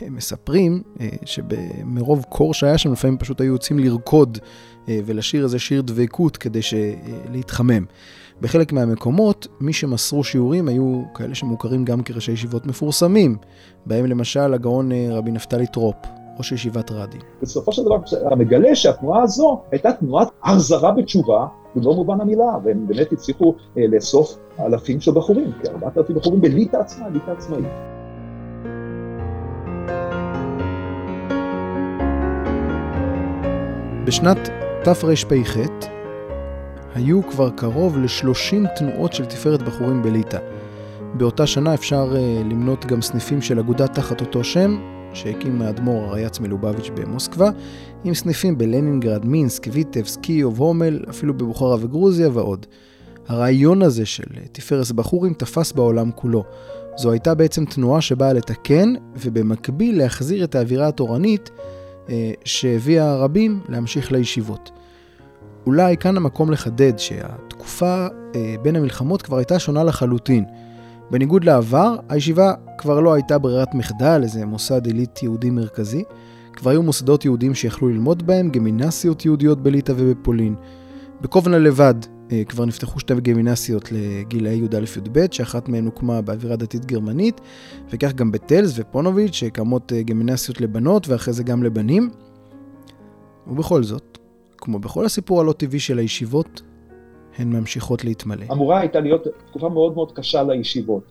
[0.00, 4.38] הם מספרים אה, שמרוב קור שהיה שם, לפעמים פשוט היו יוצאים לרקוד
[4.88, 6.60] אה, ולשיר איזה שיר דבקות כדי
[7.32, 7.84] להתחמם.
[8.40, 13.36] בחלק מהמקומות, מי שמסרו שיעורים היו כאלה שמוכרים גם כראשי ישיבות מפורסמים,
[13.86, 15.96] בהם למשל הגאון אה, רבי נפתלי טרופ,
[16.38, 17.18] ראש ישיבת רדי.
[17.42, 17.96] בסופו של דבר,
[18.26, 23.82] אתה מגלה שהתנועה הזו הייתה תנועת החזרה בתשובה, במלוא מובן המילה, והם באמת הצליחו אה,
[23.88, 27.66] לאסוף אלפים של בחורים, כארבעת אלפים בחורים בליטא עצמה, ליטא עצמאית.
[34.06, 34.48] בשנת
[34.84, 35.56] תרפ"ח
[36.94, 40.38] היו כבר קרוב ל-30 תנועות של תפארת בחורים בליטא.
[41.14, 44.78] באותה שנה אפשר uh, למנות גם סניפים של אגודה תחת אותו שם,
[45.12, 47.50] שהקים האדמו"ר הרייץ מלובביץ' במוסקבה,
[48.04, 52.66] עם סניפים בלנינגרד, מינסק, ויטבס, קיוב, הומל, אפילו בבוכרה וגרוזיה ועוד.
[53.28, 56.44] הרעיון הזה של תפארת בחורים תפס בעולם כולו.
[56.96, 61.50] זו הייתה בעצם תנועה שבאה לתקן, ובמקביל להחזיר את האווירה התורנית
[62.08, 64.70] אה, שהביאה רבים להמשיך לישיבות.
[65.66, 70.44] אולי כאן המקום לחדד שהתקופה אה, בין המלחמות כבר הייתה שונה לחלוטין.
[71.10, 76.04] בניגוד לעבר, הישיבה כבר לא הייתה ברירת מחדל, איזה מוסד עילית יהודי מרכזי.
[76.52, 80.54] כבר היו מוסדות יהודים שיכלו ללמוד בהם, גמינסיות יהודיות בליטא ובפולין.
[81.20, 81.94] בקובנה לבד
[82.32, 87.40] אה, כבר נפתחו שתי גמינסיות לגילאי י"א-י"ב, שאחת מהן הוקמה באווירה דתית גרמנית,
[87.90, 92.10] וכך גם בטלס ופונוביץ', שקמות אה, גמינסיות לבנות ואחרי זה גם לבנים.
[93.46, 94.18] ובכל זאת,
[94.58, 96.62] כמו בכל הסיפור הלא טבעי של הישיבות,
[97.38, 98.44] הן ממשיכות להתמלא.
[98.52, 101.02] אמורה הייתה להיות תקופה מאוד מאוד קשה לישיבות,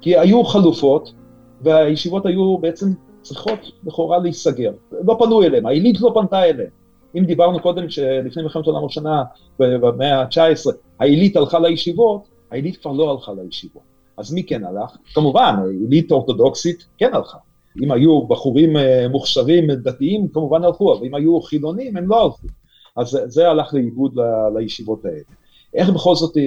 [0.00, 1.12] כי היו חלופות,
[1.60, 2.86] והישיבות היו בעצם
[3.22, 4.72] צריכות לכאורה להיסגר.
[4.92, 6.70] לא פנו אליהם, העילית לא פנתה אליהם.
[7.18, 9.22] אם דיברנו קודם שלפני מלחמת העולם הראשונה,
[9.58, 13.82] במאה ה-19, העילית הלכה לישיבות, העילית כבר לא הלכה לישיבות.
[14.16, 14.96] אז מי כן הלך?
[15.14, 17.38] כמובן, עילית אורתודוקסית כן הלכה.
[17.82, 22.46] אם היו בחורים אה, מוכשרים דתיים, כמובן הלכו, אבל אם היו חילונים, הם לא הלכו.
[22.96, 24.18] אז זה הלך לאיבוד
[24.54, 25.22] לישיבות האלה.
[25.74, 26.42] איך בכל זאת אה,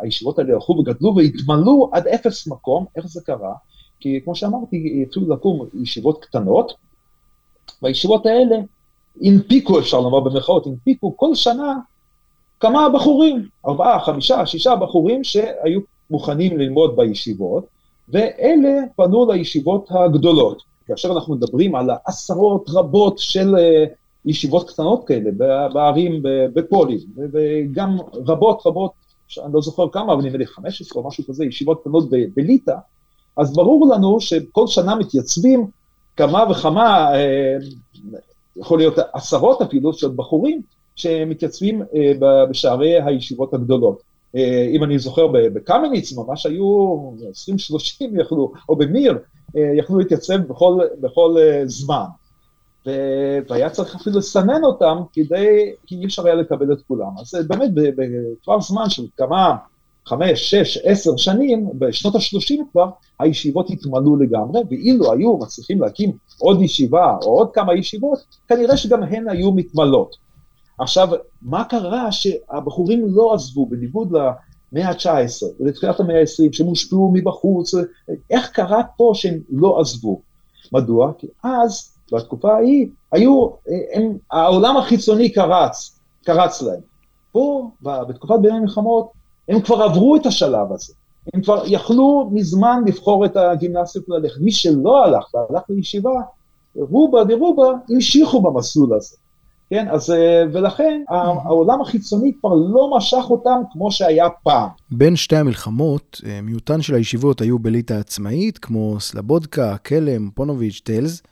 [0.00, 3.54] הישיבות האלה הלכו וגדלו והתמלאו עד אפס מקום, איך זה קרה?
[4.00, 6.72] כי כמו שאמרתי, התחילו לקום ישיבות קטנות,
[7.82, 8.56] והישיבות האלה
[9.22, 11.74] הנפיקו, אפשר לומר במרכאות, הנפיקו כל שנה
[12.60, 17.66] כמה בחורים, ארבעה, חמישה, שישה בחורים שהיו מוכנים ללמוד בישיבות,
[18.08, 20.62] ואלה פנו לישיבות הגדולות.
[20.86, 23.84] כאשר אנחנו מדברים על עשרות רבות של אה,
[24.28, 25.30] ישיבות קטנות כאלה
[25.72, 26.98] בערים בפולין,
[27.32, 28.90] וגם רבות רבות,
[29.44, 32.74] אני לא זוכר כמה, אבל נדמה לי 15 או משהו כזה, ישיבות קטנות בליטא,
[33.36, 35.66] אז ברור לנו שכל שנה מתייצבים
[36.16, 37.56] כמה וכמה, אה,
[38.56, 40.62] יכול להיות עשרות אפילו, של בחורים
[40.96, 42.12] שמתייצבים אה,
[42.50, 44.02] בשערי הישיבות הגדולות.
[44.36, 46.98] אה, אם אני זוכר בקמניץ ממש היו
[48.00, 49.18] 20-30 יכלו, או במיר,
[49.54, 52.04] יכלו להתייצב בכל, בכל זמן.
[53.48, 57.10] והיה צריך אפילו לסנן אותם כדי, כי אי אפשר היה לקבל את כולם.
[57.20, 59.56] אז באמת בטווח זמן של כמה
[60.06, 66.62] חמש, שש, עשר שנים, בשנות ה-30 כבר, הישיבות התמלאו לגמרי, ואילו היו מצליחים להקים עוד
[66.62, 70.16] ישיבה או עוד כמה ישיבות, כנראה שגם הן היו מתמלאות.
[70.78, 71.08] עכשיו,
[71.42, 77.74] מה קרה שהבחורים לא עזבו, בניגוד למאה ה-19 ולתחילת המאה ה-20, שהם הושפעו מבחוץ,
[78.30, 80.20] איך קרה פה שהם לא עזבו?
[80.72, 81.12] מדוע?
[81.18, 83.48] כי אז, בתקופה ההיא, היו,
[83.92, 86.80] הם, העולם החיצוני קרץ, קרץ להם.
[87.32, 89.08] פה, בתקופת בין המלחמות,
[89.48, 90.92] הם כבר עברו את השלב הזה.
[91.34, 94.40] הם כבר יכלו מזמן לבחור את הגימנסיות ללכת.
[94.40, 96.20] מי שלא הלך והלך לישיבה,
[96.76, 99.16] רובה דרובה המשיכו במסלול הזה.
[99.70, 104.68] כן, אז אה, ולכן העולם החיצוני כבר לא משך אותם כמו שהיה פעם.
[104.90, 111.22] בין שתי המלחמות, אה, מיעוטן של הישיבות היו בליטא עצמאית, כמו סלבודקה, קלם, פונוביץ', טלס,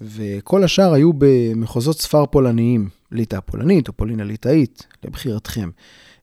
[0.00, 5.70] וכל השאר היו במחוזות ספר פולניים, ליטא הפולנית או פולין הליטאית, לבחירתכם.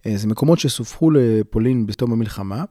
[0.05, 2.63] אה, זה מקומות שסופחו לפולין בתום המלחמה,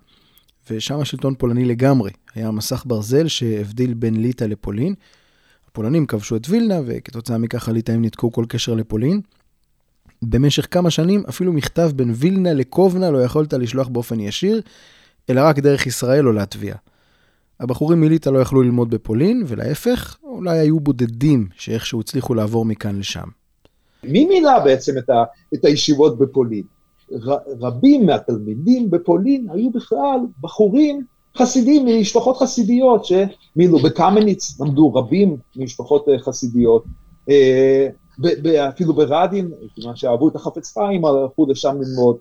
[0.70, 2.10] ושם השלטון פולני לגמרי.
[2.34, 4.94] היה מסך ברזל שהבדיל בין ליטא לפולין.
[5.68, 9.20] הפולנים כבשו את וילנה, וכתוצאה מכך הליטאים ניתקו כל קשר לפולין.
[10.22, 14.60] במשך כמה שנים אפילו מכתב בין וילנה לקובנה לא יכולת לשלוח באופן ישיר,
[15.30, 16.74] אלא רק דרך ישראל או לטביה.
[17.60, 23.28] הבחורים מליטא לא יכלו ללמוד בפולין, ולהפך, אולי היו בודדים שאיכשהו הצליחו לעבור מכאן לשם.
[24.04, 26.62] מי מילה בעצם את, ה, את הישיבות בפולין?
[27.60, 31.04] רבים מהתלמידים בפולין היו בכלל בחורים
[31.38, 36.84] חסידים ממשפחות חסידיות שמילו בקמניץ למדו רבים ממשפחות אה, חסידיות,
[37.30, 37.88] אה,
[38.68, 42.16] אפילו ברדין, כיוון שאהבו את החפץ חיים, הלכו לשם ללמוד,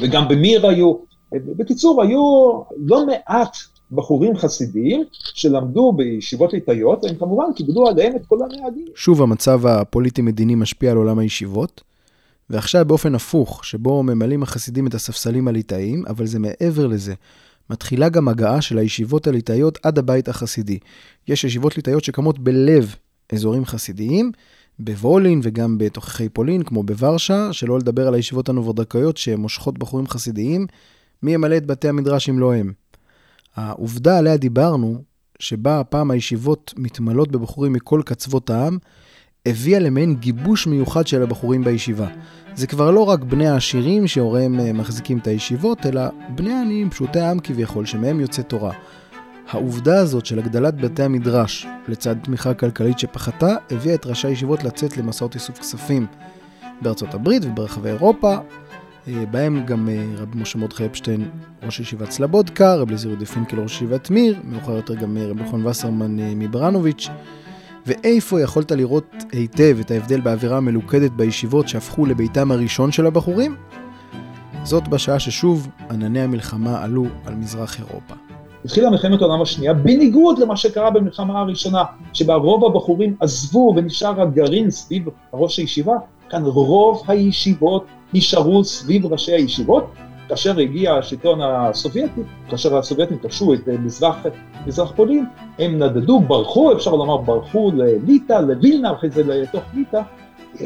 [0.00, 0.94] וגם במיר היו,
[1.32, 3.56] בקיצור היו לא מעט
[3.92, 8.86] בחורים חסידיים שלמדו בישיבות ליטאיות, והם כמובן קיבלו עליהם את כל הנהגים.
[8.94, 11.82] שוב המצב הפוליטי-מדיני משפיע על עולם הישיבות.
[12.50, 17.14] ועכשיו באופן הפוך, שבו ממלאים החסידים את הספסלים הליטאיים, אבל זה מעבר לזה.
[17.70, 20.78] מתחילה גם הגעה של הישיבות הליטאיות עד הבית החסידי.
[21.28, 22.94] יש ישיבות ליטאיות שקמות בלב
[23.32, 24.32] אזורים חסידיים,
[24.78, 30.66] בוולין וגם בתוככי פולין, כמו בוורשה, שלא לדבר על הישיבות הנוברדקאיות שמושכות בחורים חסידיים,
[31.22, 32.72] מי ימלא את בתי המדרש אם לא הם.
[33.56, 35.02] העובדה עליה דיברנו,
[35.38, 38.78] שבה הפעם הישיבות מתמלאות בבחורים מכל קצוות העם,
[39.46, 42.08] הביאה למעין גיבוש מיוחד של הבחורים בישיבה.
[42.54, 46.02] זה כבר לא רק בני העשירים שהוריהם אה, מחזיקים את הישיבות, אלא
[46.34, 48.72] בני העניים, פשוטי העם כביכול, שמהם יוצא תורה.
[49.50, 54.96] העובדה הזאת של הגדלת בתי המדרש לצד תמיכה כלכלית שפחתה, הביאה את ראשי הישיבות לצאת
[54.96, 56.06] למסעות איסוף כספים
[56.82, 58.36] בארצות הברית וברחבי אירופה,
[59.30, 61.30] בהם גם אה, רבי משה מרדכי אפשטיין,
[61.62, 65.66] ראש ישיבת סלבודקה, רבי לזיר יהודה פינקל, ראש ישיבת מיר, מאוחר יותר גם רבי נכון
[65.66, 67.08] וסרמן מברנוביץ'.
[67.86, 73.56] ואיפה יכולת לראות היטב את ההבדל באווירה המלוכדת בישיבות שהפכו לביתם הראשון של הבחורים?
[74.64, 78.14] זאת בשעה ששוב ענני המלחמה עלו על מזרח אירופה.
[78.64, 84.70] התחילה מלחמת העולם השנייה, בניגוד למה שקרה במלחמה הראשונה, שבה רוב הבחורים עזבו ונשאר הגרעין
[84.70, 85.94] סביב ראש הישיבה,
[86.30, 89.90] כאן רוב הישיבות נשארו סביב ראשי הישיבות,
[90.28, 94.16] כאשר הגיע השלטון הסובייטי, כאשר הסובייטים כבשו את מזרח,
[94.66, 95.24] מזרח פולין,
[95.58, 100.00] הם נדדו, ברחו, אפשר לומר, ברחו לליטא, לווילנה, אחרי זה לתוך ליטא,
[100.58, 100.64] כן.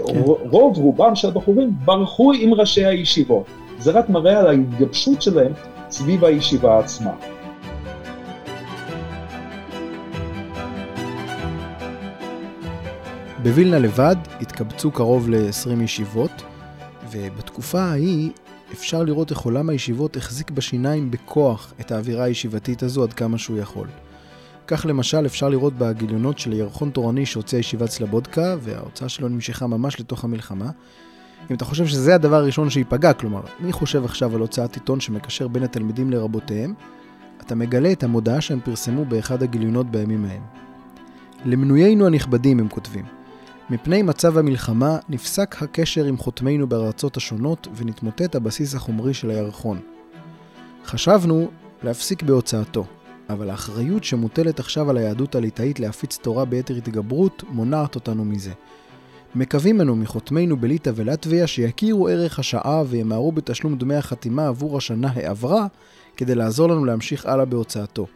[0.51, 3.47] רוב רובם של הבחורים ברחו עם ראשי הישיבות.
[3.79, 5.53] זה רק מראה על ההתגבשות שלהם
[5.91, 7.11] סביב הישיבה עצמה.
[13.43, 16.43] בווילנה לבד התקבצו קרוב ל-20 ישיבות,
[17.19, 18.31] ובתקופה ההיא
[18.73, 23.59] אפשר לראות איך עולם הישיבות החזיק בשיניים בכוח את האווירה הישיבתית הזו עד כמה שהוא
[23.59, 23.89] יכול.
[24.67, 30.01] כך למשל אפשר לראות בגיליונות של ירחון תורני שהוציאה ישיבת סלבודקה, וההוצאה שלו נמשכה ממש
[30.01, 30.71] לתוך המלחמה.
[31.51, 35.49] אם אתה חושב שזה הדבר הראשון שייפגע, כלומר, מי חושב עכשיו על הוצאת עיתון שמקשר
[35.49, 36.75] בין התלמידים לרבותיהם,
[37.41, 40.43] אתה מגלה את המודעה שהם פרסמו באחד הגיליונות בימים ההם.
[41.45, 43.05] למנויינו הנכבדים, הם כותבים,
[43.71, 49.81] מפני מצב המלחמה נפסק הקשר עם חותמינו בארצות השונות ונתמוטט הבסיס החומרי של הירחון.
[50.85, 51.51] חשבנו
[51.83, 52.85] להפסיק בהוצאתו,
[53.31, 58.53] אבל האחריות שמוטלת עכשיו על היהדות הליטאית להפיץ תורה ביתר התגברות מונעת אותנו מזה.
[59.35, 65.67] מקווים אנו מחותמינו בליטא ולטביה שיכירו ערך השעה וימהרו בתשלום דמי החתימה עבור השנה העברה
[66.17, 68.07] כדי לעזור לנו להמשיך הלאה בהוצאתו.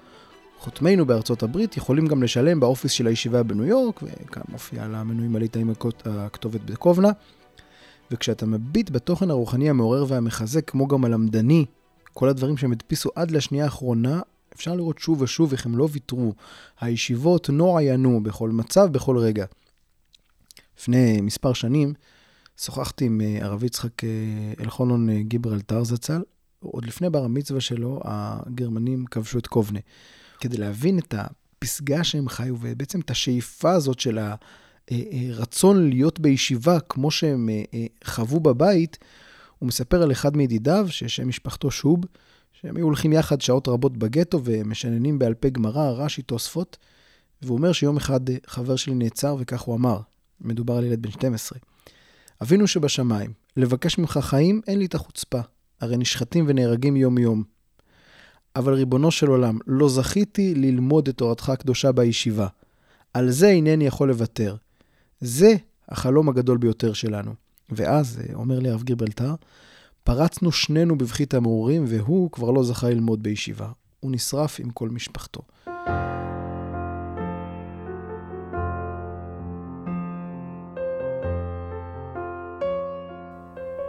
[0.63, 5.37] חותמינו בארצות הברית יכולים גם לשלם באופיס של הישיבה בניו יורק, וכאן מופיע על המנויים
[5.37, 5.73] הליטאים
[6.05, 7.11] הכתובת בקובנה.
[8.11, 11.65] וכשאתה מביט בתוכן הרוחני המעורר והמחזק, כמו גם הלמדני,
[12.13, 14.21] כל הדברים שהם הדפיסו עד לשנייה האחרונה,
[14.55, 16.33] אפשר לראות שוב ושוב איך הם לא ויתרו.
[16.81, 19.45] הישיבות לא עיינו בכל מצב, בכל רגע.
[20.79, 21.95] לפני מספר שנים
[22.61, 24.09] שוחחתי עם אה, הרב יצחק אה,
[24.61, 26.23] אלחונון אה, גיברלטר זצ"ל,
[26.61, 29.81] עוד לפני בר המצווה שלו, הגרמנים כבשו את קובנה.
[30.43, 34.18] כדי להבין את הפסגה שהם חיו, ובעצם את השאיפה הזאת של
[34.90, 37.49] הרצון להיות בישיבה כמו שהם
[38.05, 38.99] חוו בבית,
[39.59, 42.01] הוא מספר על אחד מידידיו, ששם משפחתו שוב,
[42.53, 46.76] שהם היו הולכים יחד שעות רבות בגטו ומשננים בעל פה גמרא, רש"י, תוספות,
[47.43, 50.01] והוא אומר שיום אחד חבר שלי נעצר וכך הוא אמר,
[50.40, 51.59] מדובר על ילד בן 12.
[52.43, 55.40] אבינו שבשמיים, לבקש ממך חיים, אין לי את החוצפה.
[55.80, 57.43] הרי נשחטים ונהרגים יום-יום.
[58.57, 62.47] אבל ריבונו של עולם, לא זכיתי ללמוד את תורתך הקדושה בישיבה.
[63.15, 64.57] על זה אינני יכול לוותר.
[65.21, 65.55] זה
[65.89, 67.35] החלום הגדול ביותר שלנו.
[67.71, 69.35] ואז, אומר לי הרב גירבלטר,
[70.05, 73.69] פרצנו שנינו בבכי תמרורים, והוא כבר לא זכה ללמוד בישיבה.
[74.01, 75.43] הוא נשרף עם כל משפחתו.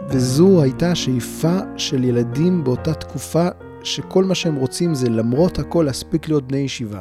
[0.08, 3.48] וזו הייתה השאיפה של ילדים באותה תקופה,
[3.84, 7.00] שכל מה שהם רוצים זה למרות הכל להספיק להיות בני ישיבה.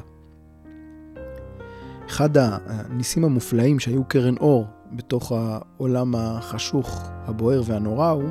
[2.09, 8.29] אחד הניסים המופלאים שהיו קרן אור בתוך העולם החשוך, הבוער והנורא הוא,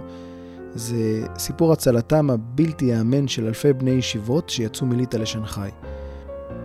[0.75, 5.71] זה סיפור הצלתם הבלתי ייאמן של אלפי בני ישיבות שיצאו מליטא לשנגחאי.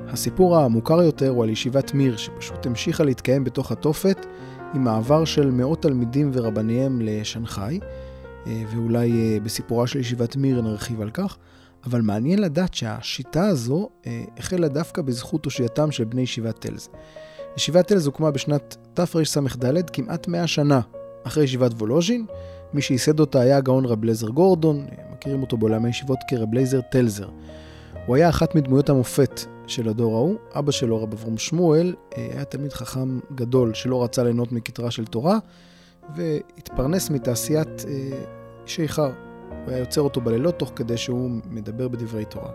[0.08, 4.26] הסיפור המוכר יותר הוא על ישיבת מיר, שפשוט המשיכה להתקיים בתוך התופת
[4.74, 7.80] עם מעבר של מאות תלמידים ורבניהם לשנגחאי,
[8.48, 11.38] אה, ואולי אה, בסיפורה של ישיבת מיר נרחיב על כך,
[11.88, 16.90] אבל מעניין לדעת שהשיטה הזו אה, החלה דווקא בזכות תושייתם של בני ישיבת טלז.
[17.58, 20.82] ישיבת טלז הוקמה בשנת תרס"ד, כמעט 100 שנה
[21.24, 22.26] אחרי ישיבת וולוז'ין.
[22.74, 27.30] מי שייסד אותה היה הגאון רב לייזר גורדון, מכירים אותו בעולם הישיבות כרב לייזר טלזר.
[28.06, 30.36] הוא היה אחת מדמויות המופת של הדור ההוא.
[30.56, 35.38] אבא שלו, רב אברום שמואל, היה תלמיד חכם גדול שלא רצה ליהנות מכתרה של תורה,
[36.16, 38.24] והתפרנס מתעשיית אה,
[38.66, 39.27] שיכר.
[39.50, 42.52] הוא היה יוצר אותו בלילות תוך כדי שהוא מדבר בדברי תורה.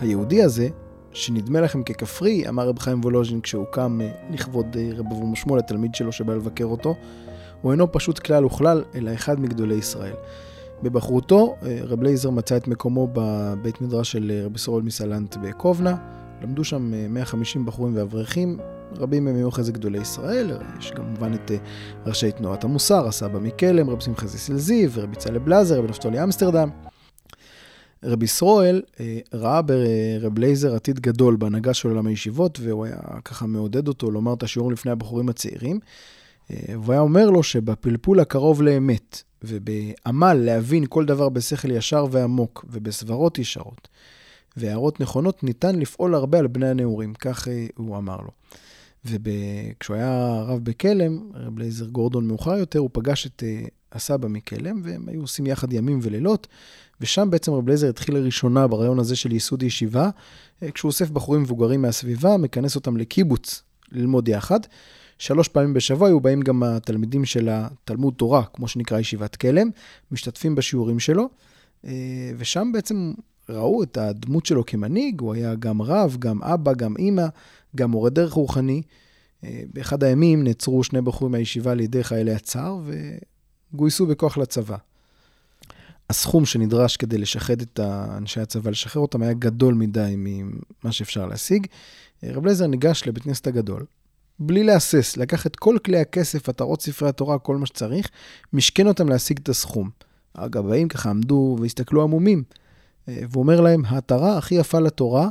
[0.00, 0.68] היהודי הזה,
[1.12, 5.58] שנדמה לכם ככפרי, אמר רב חיים וולוז'ין כשהוא קם אה, לכבוד אה, רב אברום שמואל,
[5.58, 6.94] התלמיד שלו שבא לבקר אותו,
[7.62, 10.14] הוא אינו פשוט כלל וכלל, אלא אחד מגדולי ישראל.
[10.82, 15.96] בבחרותו, רב לייזר מצא את מקומו בבית מדרש של רבי סורל מסלנט בקובנה.
[16.42, 18.58] למדו שם 150 בחורים ואברכים,
[18.96, 21.56] רבים מהם היו אחרי זה גדולי ישראל, יש כמובן את אה,
[22.06, 26.70] ראשי תנועת המוסר, הסבא מקלם, רבי שמחה זיסל זיו, רבי צלב בלזר, רבי נפתולי אמסטרדם.
[28.02, 33.46] רבי ישראל אה, ראה ברב לייזר עתיד גדול בהנהגה של עולם הישיבות, והוא היה ככה
[33.46, 35.80] מעודד אותו לומר את השיעורים לפני הבחורים הצעירים.
[36.50, 42.64] אה, והוא היה אומר לו שבפלפול הקרוב לאמת, ובעמל להבין כל דבר בשכל ישר ועמוק,
[42.70, 43.88] ובסברות ישרות,
[44.58, 48.30] והערות נכונות, ניתן לפעול הרבה על בני הנעורים, כך הוא אמר לו.
[49.04, 54.80] וכשהוא היה רב בקלם, רב לייזר גורדון מאוחר יותר, הוא פגש את אה, הסבא מקלם,
[54.84, 56.46] והם היו עושים יחד ימים ולילות,
[57.00, 61.42] ושם בעצם רב לייזר התחיל לראשונה ברעיון הזה של ייסוד ישיבה, uh, כשהוא אוסף בחורים
[61.42, 64.60] מבוגרים מהסביבה, מכנס אותם לקיבוץ ללמוד יחד.
[65.18, 69.70] שלוש פעמים בשבוע היו באים גם התלמידים של התלמוד תורה, כמו שנקרא ישיבת כלם,
[70.12, 71.28] משתתפים בשיעורים שלו,
[72.38, 73.12] ושם בעצם
[73.48, 77.26] ראו את הדמות שלו כמנהיג, הוא היה גם רב, גם אבא, גם אימא,
[77.76, 78.82] גם מורה דרך רוחני.
[79.44, 82.78] אה, באחד הימים נעצרו שני בחורים מהישיבה על ידי חיילי הצאר
[83.74, 84.76] וגויסו בכוח לצבא.
[86.10, 87.80] הסכום שנדרש כדי לשחד את
[88.16, 91.66] אנשי הצבא, לשחרר אותם, היה גדול מדי ממה שאפשר להשיג.
[92.24, 93.84] אה, רב לייזר ניגש לבית כנסת הגדול,
[94.38, 98.08] בלי להסס, לקח את כל כלי הכסף, התרות ספרי התורה, כל מה שצריך,
[98.52, 99.90] משכן אותם להשיג את הסכום.
[100.34, 102.42] הגבאים ככה עמדו והסתכלו עמומים.
[103.08, 105.28] אה, והוא אומר להם, ההתרה הכי יפה לתורה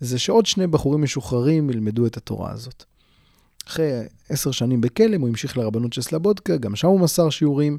[0.00, 2.84] זה שעוד שני בחורים משוחררים ילמדו את התורה הזאת.
[3.68, 7.78] אחרי עשר שנים בכלם הוא המשיך לרבנות של סלבודקה, גם שם הוא מסר שיעורים.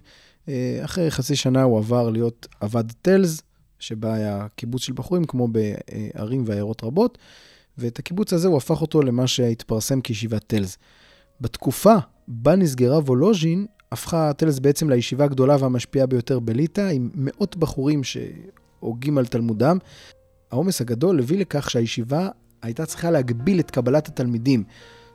[0.49, 3.41] אה, אחרי חצי שנה הוא עבר להיות עבד טלז,
[3.79, 7.17] שבה היה קיבוץ של בחורים, כמו בערים ועיירות רבות,
[7.77, 10.77] ואת הקיבוץ הזה הוא הפך אותו למה שהתפרסם כישיבת טלז.
[11.41, 11.95] בתקופה
[12.27, 18.03] בה נסגרה וולוז'ין, הפכה טלז בעצם לישיבה הגדולה והמשפיעה ביותר בליטא, עם מאות בחורים
[18.79, 19.77] שהוגים על תלמודם.
[20.51, 22.29] העומס הגדול הביא לכך שהישיבה
[22.61, 24.63] הייתה צריכה להגביל את קבלת התלמידים.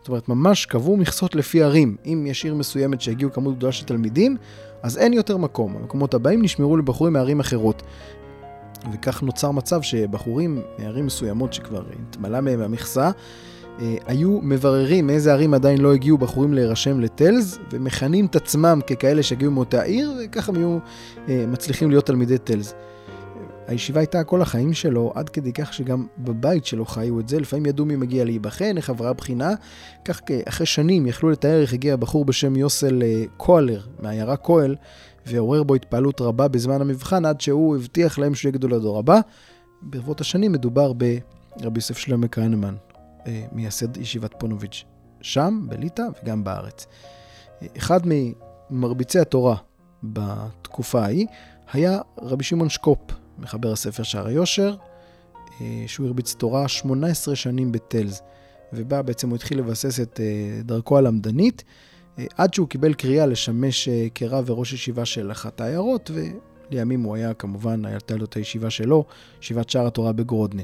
[0.02, 1.96] זאת אומרת, ממש קבעו מכסות לפי ערים.
[2.06, 4.36] אם יש עיר מסוימת שהגיעו כמות גדולה של תלמידים,
[4.82, 5.76] אז אין יותר מקום.
[5.76, 7.82] המקומות הבאים נשמרו לבחורים מערים אחרות.
[8.92, 13.10] וכך נוצר מצב שבחורים מערים מסוימות שכבר התמלא מהם המכסה,
[13.80, 19.22] אה, היו מבררים מאיזה ערים עדיין לא הגיעו בחורים להירשם לטלז, ומכנים את עצמם ככאלה
[19.22, 20.78] שהגיעו מאותה עיר, וככה הם היו
[21.28, 22.74] אה, מצליחים להיות תלמידי טלז.
[23.72, 27.40] הישיבה הייתה כל החיים שלו, עד כדי כך שגם בבית שלו חיו את זה.
[27.40, 29.50] לפעמים ידעו מי מגיע להיבחן, איך עברה בחינה.
[30.04, 34.76] כך אחרי שנים יכלו לתאר איך הגיע בחור בשם יוסל אה, קואלר, מהעיירה כהל,
[35.26, 39.20] ועורר בו התפעלות רבה בזמן המבחן, עד שהוא הבטיח להם שהוא יהיה גדול הדור הבא.
[39.82, 42.74] ברבות השנים מדובר ברבי יוסף שלמה כהנמן,
[43.26, 44.84] אה, מייסד ישיבת פונוביץ',
[45.20, 46.86] שם, בליטא וגם בארץ.
[47.76, 49.56] אחד ממרביצי התורה
[50.02, 51.26] בתקופה ההיא
[51.72, 54.74] היה רבי שמעון שקופ, מחבר הספר שער היושר,
[55.60, 58.22] אה, שהוא הרביץ תורה 18 שנים בטלז,
[58.72, 61.64] ובה בעצם הוא התחיל לבסס את אה, דרכו הלמדנית,
[62.18, 66.10] אה, עד שהוא קיבל קריאה לשמש כרב וראש ישיבה של אחת העיירות,
[66.70, 69.04] ולימים הוא היה כמובן, הייתה לו את הישיבה שלו,
[69.42, 70.62] ישיבת שער התורה בגרודנה.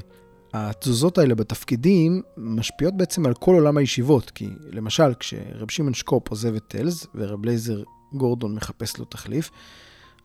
[0.53, 6.55] התזוזות האלה בתפקידים משפיעות בעצם על כל עולם הישיבות, כי למשל כשרב שמעון שקופ עוזב
[6.55, 9.51] את טלז ורב לייזר גורדון מחפש לו תחליף,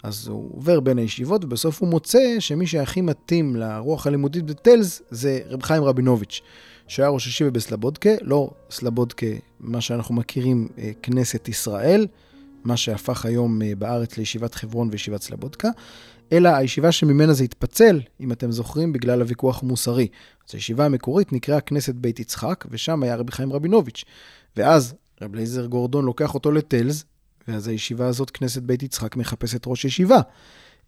[0.04, 5.40] אז הוא עובר בין הישיבות, ובסוף הוא מוצא שמי שהכי מתאים לרוח הלימודית בטלס זה
[5.48, 6.40] רב חיים רבינוביץ',
[6.88, 9.26] שהיה ראש ישיבה בסלבודקה, לא סלבודקה,
[9.60, 12.06] מה שאנחנו מכירים, אה, כנסת ישראל,
[12.64, 15.68] מה שהפך היום אה, בארץ לישיבת חברון וישיבת סלבודקה,
[16.32, 20.08] אלא הישיבה שממנה זה התפצל, אם אתם זוכרים, בגלל הוויכוח המוסרי.
[20.48, 24.04] אז הישיבה המקורית נקראה כנסת בית יצחק, ושם היה רבי חיים רבינוביץ'.
[24.56, 27.04] ואז רב לייזר גורדון לוקח אותו לטלס,
[27.48, 30.20] ואז הישיבה הזאת, כנסת בית יצחק, מחפשת ראש ישיבה.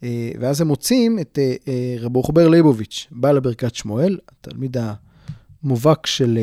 [0.02, 4.76] אה, ואז הם מוצאים את אה, אה, רב רוחבר ליבוביץ', בעל הברכת שמואל, התלמיד
[5.62, 6.38] המובהק של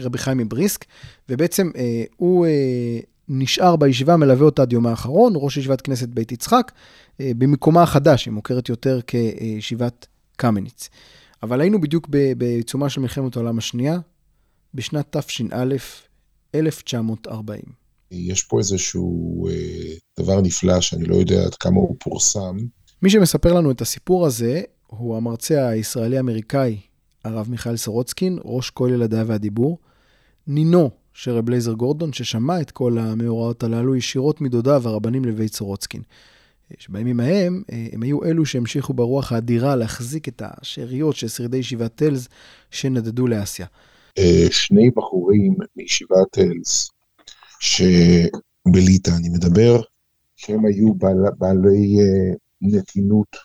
[0.00, 0.84] רבי חיים מבריסק,
[1.28, 1.70] ובעצם
[2.16, 2.46] הוא
[3.28, 6.72] נשאר בישיבה, מלווה אותה עד יומה האחרון, ראש ישיבת כנסת בית יצחק,
[7.18, 10.06] במקומה החדש, היא מוכרת יותר כישיבת
[10.36, 10.88] קמניץ.
[11.42, 13.98] אבל היינו בדיוק בעיצומה של מלחמת העולם השנייה,
[14.74, 15.74] בשנת תש"א,
[16.54, 17.81] 1940.
[18.12, 22.56] יש פה איזשהו אה, דבר נפלא שאני לא יודע עד כמה הוא פורסם.
[23.02, 26.80] מי שמספר לנו את הסיפור הזה הוא המרצה הישראלי-אמריקאי,
[27.24, 29.78] הרב מיכאל סורוצקין, ראש כולל הדעה והדיבור,
[30.46, 36.02] נינו של רב לייזר גורדון, ששמע את כל המאורעות הללו ישירות מדודיו הרבנים לבית סורוצקין.
[36.78, 41.94] שבימים ההם, אה, הם היו אלו שהמשיכו ברוח האדירה להחזיק את השאריות של שרידי ישיבת
[41.94, 42.28] טלס
[42.70, 43.66] שנדדו לאסיה.
[44.18, 46.90] אה, שני בחורים מישיבת טלס
[47.62, 49.80] שבליטא אני מדבר,
[50.36, 53.36] שהם היו בעל, בעלי uh, נתינות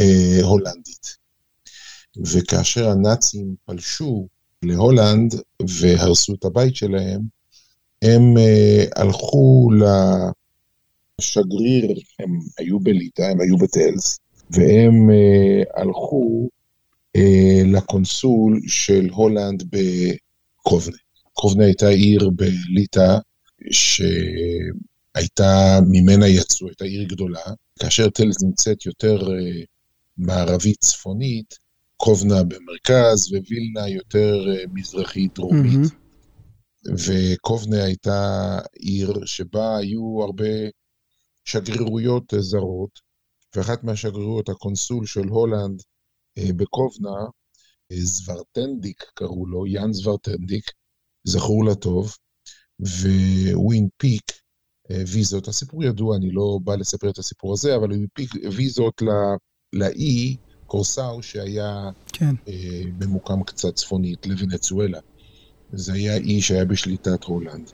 [0.00, 1.16] uh, הולנדית.
[2.32, 4.28] וכאשר הנאצים פלשו
[4.62, 5.34] להולנד
[5.80, 7.20] והרסו את הבית שלהם,
[8.02, 9.68] הם uh, הלכו
[11.20, 14.18] לשגריר, הם היו בליטא, הם היו בטלס,
[14.50, 16.48] והם uh, הלכו
[17.16, 17.20] uh,
[17.66, 20.96] לקונסול של הולנד בקובנה.
[21.32, 23.18] קובנה הייתה עיר בליטא
[23.70, 25.50] שהייתה,
[25.88, 27.42] ממנה יצאו, הייתה עיר גדולה,
[27.78, 29.30] כאשר טלס נמצאת יותר uh,
[30.16, 31.54] מערבית צפונית,
[32.04, 35.72] קובנה במרכז ווילנה יותר אה, מזרחית דרומית.
[35.72, 36.02] מהמם.
[37.06, 40.54] וקובנה הייתה עיר שבה היו הרבה
[41.44, 43.00] שגרירויות זרות,
[43.56, 45.82] ואחת מהשגרירויות, הקונסול של הולנד
[46.38, 47.18] אה, בקובנה,
[47.92, 50.64] אה, זוורטנדיק קראו לו, יאן זוורטנדיק,
[51.24, 52.16] זכור לטוב,
[52.82, 54.32] והוא הנפיק
[54.90, 59.02] אה, ויזות, הסיפור ידוע, אני לא בא לספר את הסיפור הזה, אבל הוא הנפיק ויזות
[59.72, 62.34] לאי קורסאו שהיה כן.
[62.48, 64.98] אה, ממוקם קצת צפונית לוונצואלה.
[65.72, 67.70] זה היה אי שהיה בשליטת הולנד.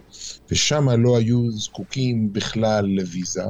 [0.51, 3.45] ושם לא היו זקוקים בכלל לוויזה,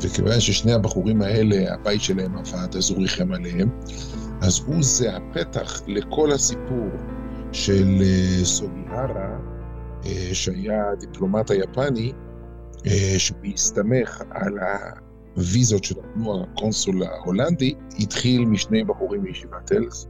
[0.00, 3.80] וכיוון ששני הבחורים האלה, הבית שלהם אבד, אז הוא ריחם עליהם,
[4.40, 6.88] אז הוא זה הפתח לכל הסיפור
[7.52, 9.49] של אה, סוגיהרה,
[10.32, 12.12] שהיה הדיפלומט היפני,
[12.86, 14.58] אה, שבהסתמך על
[15.36, 20.06] הוויזות שנתנו הקונסול ההולנדי, התחיל משני בחורים מישיבת טלז.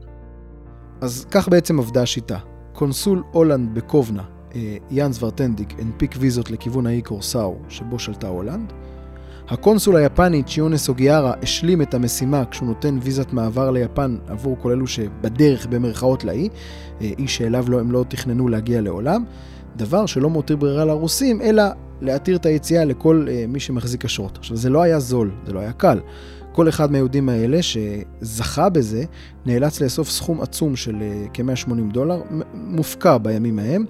[1.01, 2.37] אז כך בעצם עבדה השיטה.
[2.73, 4.23] קונסול הולנד בקובנה,
[4.55, 8.73] אה, יאן זוורטנדיק, הנפיק ויזות לכיוון האי קורסאו, שבו שלטה הולנד.
[9.47, 14.87] הקונסול היפני צ'יאונה סוגיהרה השלים את המשימה כשהוא נותן ויזת מעבר ליפן עבור כל אלו
[14.87, 16.49] שבדרך במרכאות לאי,
[17.01, 19.23] אה, אי שאליו לא, הם לא תכננו להגיע לעולם,
[19.75, 21.63] דבר שלא מותיר ברירה לרוסים, אלא
[22.01, 24.37] להתיר את היציאה לכל אה, מי שמחזיק אשרות.
[24.37, 25.99] עכשיו, זה לא היה זול, זה לא היה קל.
[26.51, 29.03] כל אחד מהיהודים האלה שזכה בזה,
[29.45, 32.21] נאלץ לאסוף סכום עצום של אה, כ-180 דולר,
[32.53, 33.85] מופקע בימים ההם,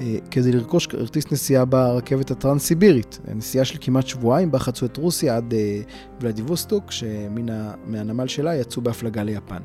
[0.00, 3.18] אה, כדי לרכוש כרטיס נסיעה ברכבת הטרנס-סיבירית.
[3.34, 5.80] נסיעה של כמעט שבועיים, בה חצו את רוסיה עד אה,
[6.20, 9.62] ולדיווסטוק, שמהנמל שלה יצאו בהפלגה ליפן.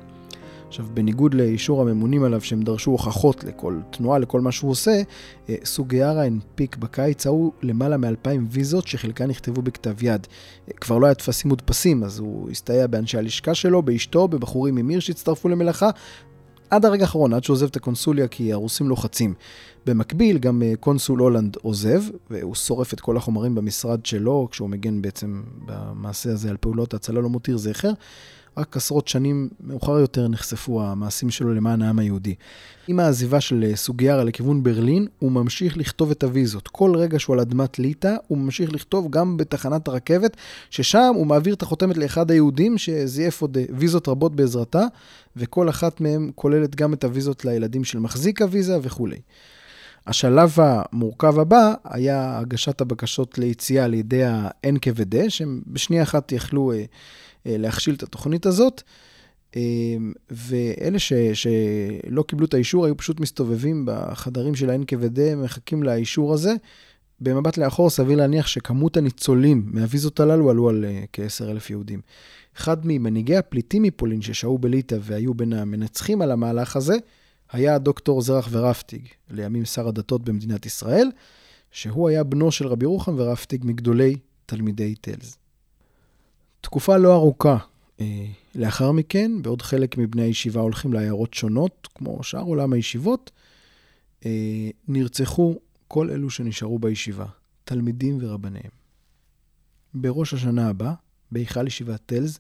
[0.74, 5.02] עכשיו, בניגוד לאישור הממונים עליו שהם דרשו הוכחות לכל תנועה, לכל מה שהוא עושה,
[5.50, 10.28] אה, סוגיארה הנפיק בקיץ ההוא למעלה מ-2,000 ויזות שחלקן נכתבו בכתב יד.
[10.68, 15.00] אה, כבר לא היה טפסים מודפסים, אז הוא הסתייע באנשי הלשכה שלו, באשתו, בבחורים ממיר
[15.00, 15.90] שהצטרפו למלאכה,
[16.70, 19.34] עד הרגע האחרון, עד שהוא עוזב את הקונסוליה, כי הרוסים לוחצים.
[19.86, 25.02] במקביל, גם אה, קונסול הולנד עוזב, והוא שורף את כל החומרים במשרד שלו, כשהוא מגן
[25.02, 27.92] בעצם במעשה הזה על פעולות ההצלה לא מותיר זכר.
[28.58, 32.36] רק עשרות שנים מאוחר יותר נחשפו המעשים שלו למען העם היהודי.
[32.88, 36.68] עם העזיבה של אה, סוגיירה לכיוון ברלין, הוא ממשיך לכתוב את הוויזות.
[36.68, 40.38] כל רגע שהוא על אדמת ליטא, הוא ממשיך לכתוב גם בתחנת הרכבת,
[40.70, 44.84] ששם הוא מעביר את החותמת לאחד היהודים שזייף עוד אה, ויזות רבות בעזרתה,
[45.36, 49.20] וכל אחת מהן כוללת גם את הוויזות לילדים של מחזיק הוויזה וכולי.
[50.08, 56.84] השלב המורכב הבא היה הגשת הבקשות ליציאה על ידי ה-NKVD, שהם בשנייה אחת יכלו אה,
[57.46, 58.82] להכשיל את התוכנית הזאת,
[59.56, 59.62] אה,
[60.32, 66.54] ואלה ש, שלא קיבלו את האישור היו פשוט מסתובבים בחדרים של ה-NKVD, מחכים לאישור הזה.
[67.20, 72.02] במבט לאחור סביר להניח שכמות הניצולים מהוויזות הללו עלו על אה, כ-10,000 יהודים.
[72.58, 76.96] אחד ממנהיגי הפליטים מפולין ששהו בליטא והיו בין המנצחים על המהלך הזה,
[77.52, 81.12] היה הדוקטור זרח ורפטיג, לימים שר הדתות במדינת ישראל,
[81.72, 84.16] שהוא היה בנו של רבי רוחם ורפטיג מגדולי
[84.46, 85.43] תלמידי טלז.
[86.64, 87.58] תקופה לא ארוכה
[88.00, 93.32] אה, לאחר מכן, בעוד חלק מבני הישיבה הולכים לעיירות שונות, כמו שאר עולם הישיבות,
[94.26, 95.56] אה, נרצחו
[95.88, 97.26] כל אלו שנשארו בישיבה,
[97.64, 98.72] תלמידים ורבניהם.
[99.94, 100.94] בראש השנה הבא,
[101.32, 102.40] בהיכל ישיבת טלז,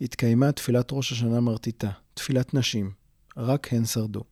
[0.00, 2.90] התקיימה תפילת ראש השנה מרטיטה, תפילת נשים,
[3.36, 4.24] רק הן שרדו.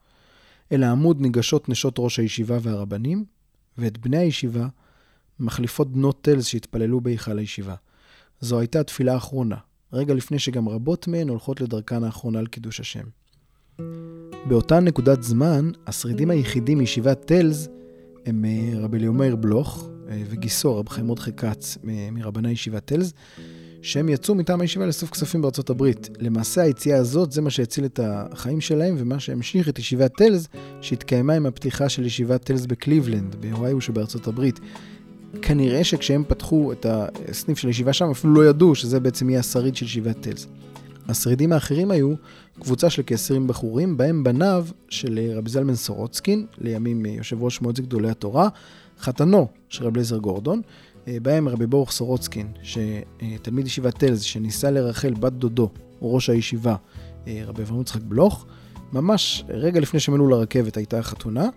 [0.72, 3.24] אל העמוד ניגשות נשות ראש הישיבה והרבנים,
[3.78, 4.66] ואת בני הישיבה
[5.40, 7.74] מחליפות בנות טלז שהתפללו בהיכל הישיבה.
[8.43, 9.57] זו הייתה התפילה האחרונה,
[9.93, 13.05] רגע לפני שגם רבות מהן הולכות לדרכן האחרונה על קידוש השם.
[14.49, 17.68] באותה נקודת זמן, השרידים היחידים מישיבת טלז
[18.26, 21.78] הם אה, רבי אליומר בלוך אה, וגיסו, רב חיים מרדכי כץ
[22.12, 23.12] מרבני ישיבת טלז,
[23.82, 26.11] שהם יצאו מטעם הישיבה לאסוף כספים בארצות הברית.
[26.18, 30.49] למעשה היציאה הזאת זה מה שהציל את החיים שלהם ומה שהמשיך את ישיבת טלז,
[30.80, 34.61] שהתקיימה עם הפתיחה של ישיבת טלז בקליבלנד, בהוואיו שבארצות הברית.
[35.42, 36.86] כנראה שכשהם פתחו את
[37.28, 40.46] הסניף של הישיבה שם, אפילו לא ידעו שזה בעצם יהיה השריד של ישיבת טלז.
[41.08, 42.14] השרידים האחרים היו
[42.60, 47.60] קבוצה של כ-20 בחורים, בהם בניו של אה, רבי זלמן סורוצקין, לימים אה, יושב ראש
[47.60, 48.48] מועצת גדולי התורה,
[49.00, 50.62] חתנו של רבי אליעזר גורדון,
[51.08, 55.70] אה, בהם רבי ברוך סורוצקין, שתלמיד ישיבת טלז, שניסה לרחל בת דודו,
[56.02, 56.76] ראש הישיבה,
[57.46, 58.46] רבי אברהם יצחק בלוך,
[58.92, 61.48] ממש רגע לפני שהם עלו לרכבת הייתה החתונה,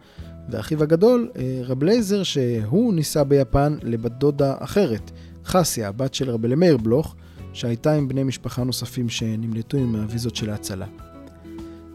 [0.49, 5.11] ואחיו הגדול, אה, רב לייזר, שהוא נישא ביפן לבת דודה אחרת,
[5.45, 7.15] חסיה, הבת של רבי למאיר בלוך,
[7.53, 10.85] שהייתה עם בני משפחה נוספים שנמלטו עם הוויזות של ההצלה.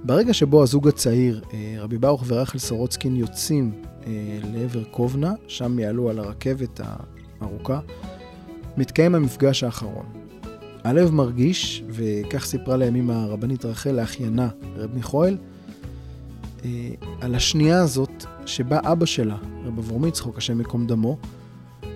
[0.05, 3.73] ברגע שבו הזוג הצעיר, אה, רבי ברוך ורחל סורוצקין, יוצאים
[4.07, 6.81] אה, לעבר קובנה, שם יעלו על הרכבת
[7.41, 7.81] הארוכה,
[8.77, 10.07] מתקיים המפגש האחרון.
[10.85, 15.37] הלב מרגיש, וכך סיפרה לימים הרבנית רחל לאחיינה, רב מיכואל,
[17.21, 21.17] על השנייה הזאת שבה אבא שלה, רב אברום יצחוק, השם ייקום דמו,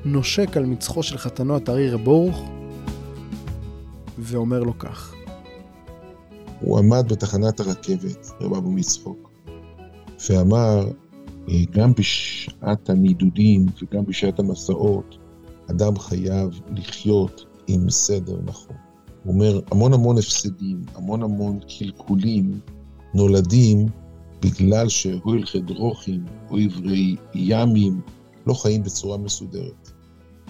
[0.05, 2.51] נושק על מצחו של חתנו הטרי רב ברוך,
[4.19, 5.15] ואומר לו כך.
[6.61, 9.31] הוא עמד בתחנת הרכבת, רב אברום יצחוק,
[10.31, 10.91] ואמר,
[11.49, 15.19] אה, גם בשעת הנידודים וגם בשעת המסעות,
[15.71, 18.77] אדם חייב לחיות עם סדר נכון.
[19.25, 22.61] הוא אומר, המון המון הפסדים, המון המון קלקולים
[23.15, 23.87] נולדים
[24.45, 28.01] בגלל שהואיל חדרוכים או עברי ימים
[28.47, 29.91] לא חיים בצורה מסודרת.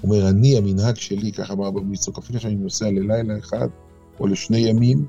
[0.00, 3.68] הוא אומר, אני, המנהג שלי, ככה אמר רבי מצוק, אפילו שאני נוסע ללילה אחד
[4.20, 5.06] או לשני ימים,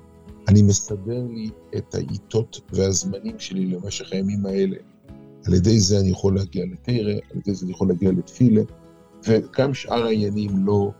[0.47, 4.77] אני מסדר לי את העיתות והזמנים שלי למשך הימים האלה.
[5.45, 8.61] על ידי זה אני יכול להגיע לתרא, על ידי זה אני יכול להגיע לתפילה,
[9.27, 10.91] וגם שאר העניינים לא,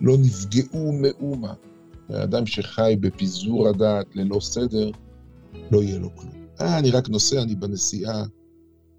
[0.00, 1.52] לא נפגעו מאומה.
[2.08, 4.90] האדם שחי בפיזור הדעת ללא סדר,
[5.70, 6.39] לא יהיה לו כלום.
[6.60, 8.24] אה, אני רק נוסע, אני בנסיעה.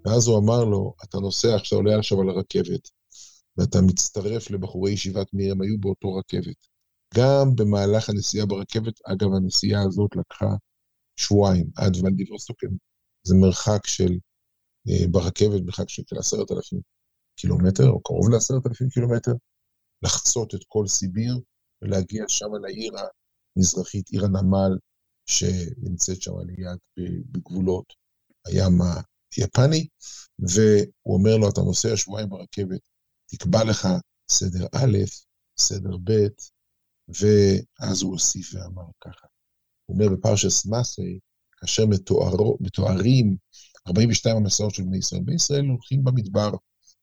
[0.04, 2.88] ואז הוא אמר לו, אתה נוסע עכשיו, עולה עכשיו על הרכבת,
[3.56, 6.66] ואתה מצטרף לבחורי ישיבת מיר, הם היו באותו רכבת.
[7.14, 10.54] גם במהלך הנסיעה ברכבת, אגב, הנסיעה הזאת לקחה
[11.16, 12.66] שבועיים עד ולדיברסטוקן.
[13.22, 14.18] זה מרחק של,
[14.88, 16.80] אה, ברכבת, מרחק של עשרת אלפים
[17.36, 19.32] קילומטר, או קרוב לעשרת אלפים קילומטר,
[20.02, 21.40] לחצות את כל סיביר
[21.82, 22.92] ולהגיע שם לעיר
[23.56, 24.78] המזרחית, עיר הנמל,
[25.26, 26.78] שנמצאת שם ליד
[27.30, 27.92] בגבולות
[28.46, 28.78] הים
[29.36, 29.88] היפני,
[30.38, 32.80] והוא אומר לו, אתה נוסע שבועיים ברכבת,
[33.26, 33.88] תקבע לך
[34.30, 34.98] סדר א',
[35.58, 36.26] סדר ב',
[37.08, 39.26] ואז הוא הוסיף ואמר ככה.
[39.86, 41.18] הוא אומר בפרשס מסי,
[41.60, 43.36] כאשר מתואר, מתוארים
[43.88, 46.50] 42 המסעות של בני ישראל, בני ישראל הולכים במדבר,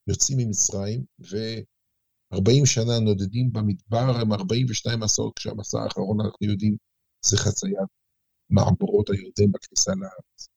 [0.07, 6.75] יוצאים ממצרים, ו-40 שנה נודדים במדבר, הם 42 מסעות, כשהמסע האחרון, אנחנו יודעים,
[7.25, 7.98] זה חציית
[8.49, 10.49] מעבורות הירדן בכניסה לארץ.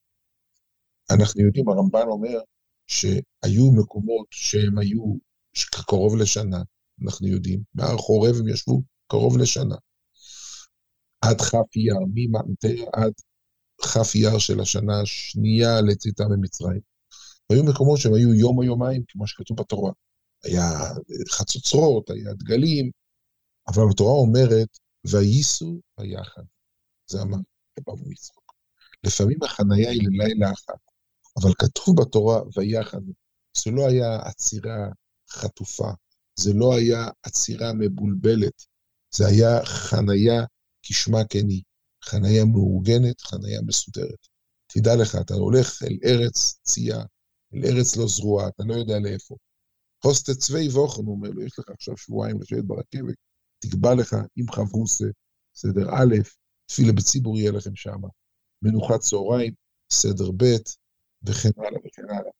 [1.11, 2.39] אנחנו יודעים, הרמב"ן אומר
[2.87, 5.17] שהיו מקומות שהם היו
[5.87, 6.63] קרוב לשנה,
[7.05, 9.77] אנחנו יודעים, בהר חורב הם ישבו קרוב לשנה.
[11.21, 13.13] עד כף אייר, ממנטר עד
[13.83, 16.81] כף אייר של השנה השנייה לצאתה ממצרים.
[17.51, 19.93] והיו מקומות שהם היו יום או יומיים, כמו שכתוב בתורה.
[20.45, 20.71] היה
[21.31, 22.91] חצוצרות, היה דגלים,
[23.69, 24.69] אבל התורה אומרת,
[25.07, 26.43] וייסו היחד.
[27.11, 27.39] זה אמר
[27.89, 28.43] רב יצחק.
[29.05, 30.81] לפעמים החנייה היא ללילה אחת,
[31.37, 33.01] אבל כתוב בתורה, ויחד.
[33.57, 34.89] זה לא היה עצירה
[35.31, 35.91] חטופה,
[36.39, 38.65] זה לא היה עצירה מבולבלת,
[39.15, 40.45] זה היה חנייה
[40.83, 41.63] כשמה כן היא,
[42.05, 44.27] חנייה מאורגנת, חנייה מסודרת.
[44.67, 47.03] תדע לך, אתה הולך אל ארץ צייה,
[47.55, 49.37] אל ארץ לא זרועה, אתה לא יודע לאיפה.
[50.05, 53.15] הוסטה צווי ווכן, הוא אומר לו, יש לך עכשיו שבועיים לשבת ברכבת,
[53.59, 55.05] תקבע לך עם חברוסה,
[55.55, 56.15] סדר א',
[56.73, 58.09] תפילה בציבור יהיה לכם שמה,
[58.63, 59.53] מנוחת צהריים,
[59.93, 60.45] סדר ב',
[61.27, 62.31] וכן הלאה וכן הלאה.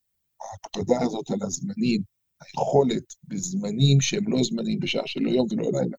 [0.43, 2.03] ההקפדה הזאת על הזמנים,
[2.41, 5.97] היכולת בזמנים שהם לא זמנים בשעה של לא יום ולא לילה,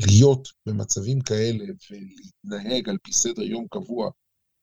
[0.00, 4.10] להיות במצבים כאלה ולהתנהג על פי סדר יום קבוע,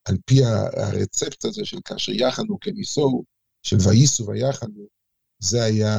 [0.08, 2.74] על פי הרצפט הזה של כאשר יחנו כן
[3.62, 4.86] של וייסו ויחנו,
[5.38, 5.96] זה היה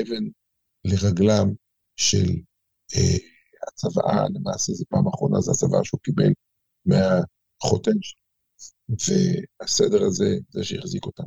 [0.00, 0.24] אבן
[0.84, 1.54] לרגלם
[1.96, 2.26] של
[2.96, 3.31] אה,
[3.68, 6.32] הצוואה, למעשה זו פעם אחרונה, זו הצוואה שהוא קיבל
[6.86, 8.22] מהחותן שלו.
[8.88, 11.24] והסדר הזה, זה שהחזיק אותם.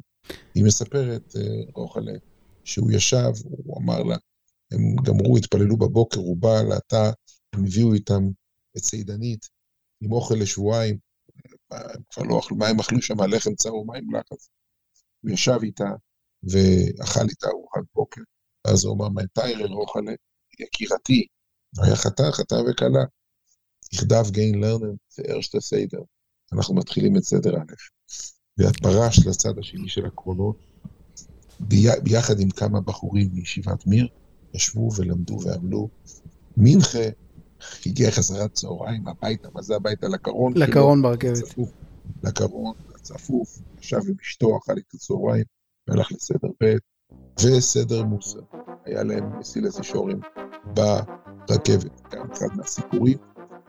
[0.56, 2.14] היא מספרת, אה, רוחלה,
[2.64, 4.18] שהוא ישב, הוא אמר לה,
[4.72, 7.12] הם גמרו, התפללו בבוקר, הוא בא לתא,
[7.54, 8.24] הם הביאו איתם
[8.78, 9.46] את צידנית
[10.02, 10.98] עם אוכל לשבועיים,
[11.72, 13.22] הם כבר לא אכלו, מה הם אכלו שם?
[13.22, 14.50] לחם צר ומים לחץ.
[15.22, 15.90] הוא ישב איתה
[16.44, 18.22] ואכל איתה ארוחת בוקר,
[18.68, 20.12] ואז הוא אמר, מתי רוחלה,
[20.60, 21.28] יקירתי,
[21.82, 23.04] היה חתן, חתן וכלה.
[23.94, 26.00] יכדב גיין לרנן זה ארשטה סיידר.
[26.54, 27.74] אנחנו מתחילים את סדר א',
[28.58, 30.58] ואת פרשת לצד השני של הקרונות,
[32.04, 34.08] ביחד עם כמה בחורים מישיבת מיר,
[34.54, 35.90] ישבו ולמדו ועמלו.
[36.58, 37.10] מנחה
[37.86, 40.08] הגיע חזרת צהריים הביתה, מה זה הביתה?
[40.08, 41.56] לקרון לקרון ברכבת.
[42.24, 45.46] לקרון, הצפוף, ישב עם אשתו, אכל את הצהריים,
[45.88, 46.76] והלך לסדר ב'
[47.42, 48.40] וסדר מוסר.
[48.86, 50.20] היה להם מסילס אישורים
[51.50, 53.18] ברכבת, גם אחד מהסיפורים,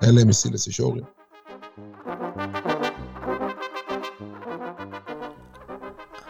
[0.00, 1.04] היה להם מסילס אישורים.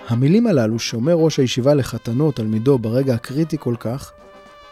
[0.09, 4.13] המילים הללו שאומר ראש הישיבה לחתנו תלמידו ברגע הקריטי כל כך,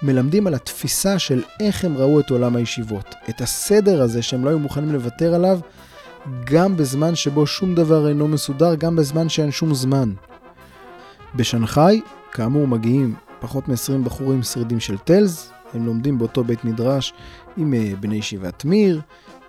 [0.03, 3.15] מלמדים על התפיסה של איך הם ראו את עולם הישיבות.
[3.29, 5.61] את הסדר הזה שהם לא היו מוכנים לוותר עליו,
[6.45, 10.13] גם בזמן שבו שום דבר אינו מסודר, גם בזמן שאין שום זמן.
[11.35, 12.01] בשנגחאי,
[12.33, 17.13] כאמור, מגיעים פחות מ-20 בחורים שרידים של טלס, הם לומדים באותו בית מדרש
[17.57, 19.01] עם אה, בני ישיבת מיר,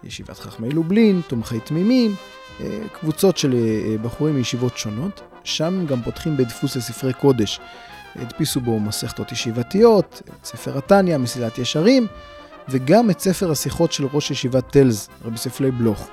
[0.03, 2.15] ישיבת חכמי לובלין, תומכי תמימים,
[2.61, 5.21] אה, קבוצות של אה, בחורים מישיבות שונות.
[5.43, 7.59] שם גם פותחים בדפוס לספרי קודש.
[8.15, 12.07] הדפיסו בו מסכתות ישיבתיות, את ספר התניא, מסילת ישרים,
[12.69, 16.09] וגם את ספר השיחות של ראש ישיבת טלז, רבי ספלי בלוך.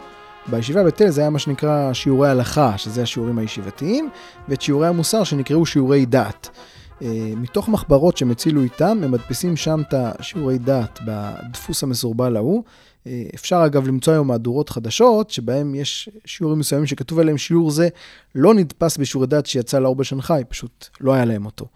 [0.47, 4.11] בישיבה בטלז היה מה שנקרא שיעורי הלכה, שזה השיעורים הישיבתיים,
[4.49, 6.51] ואת שיעורי המוסר שנקראו שיעורי דעת.
[7.03, 12.63] אה, מתוך מחברות שהם הצילו איתם, הם מדפיסים שם את השיעורי דעת בדפוס המסורבל ההוא.
[13.07, 17.89] אה, אפשר אגב למצוא היום מהדורות חדשות, שבהם יש שיעורים מסוימים שכתוב עליהם שיעור זה
[18.35, 21.67] לא נדפס בשיעורי דעת שיצא לאור בשנגחאי, פשוט לא היה להם אותו.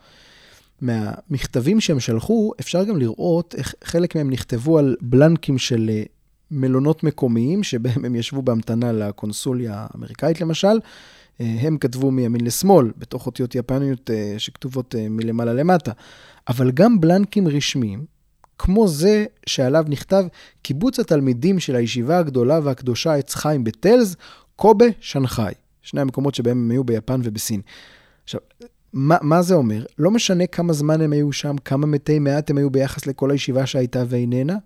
[0.80, 6.02] מהמכתבים שהם שלחו, אפשר גם לראות איך חלק מהם נכתבו על בלנקים של אה,
[6.50, 10.78] מלונות מקומיים, שבהם הם ישבו בהמתנה לקונסוליה האמריקאית למשל.
[11.40, 15.92] אה, הם כתבו מימין לשמאל, בתוך אותיות יפניות אה, שכתובות מלמעלה למטה.
[16.48, 18.04] אבל גם בלנקים רשמיים,
[18.58, 20.24] כמו זה שעליו נכתב
[20.62, 24.16] קיבוץ התלמידים של הישיבה הגדולה והקדושה עץ חיים בטלז,
[24.56, 25.54] קובה, שנגחאי.
[25.82, 27.60] שני המקומות שבהם הם היו ביפן ובסין.
[28.24, 28.40] עכשיו,
[28.92, 29.84] מה, מה זה אומר?
[29.98, 33.66] לא משנה כמה זמן הם היו שם, כמה מתי מעט הם היו ביחס לכל הישיבה
[33.66, 34.56] שהייתה ואיננה.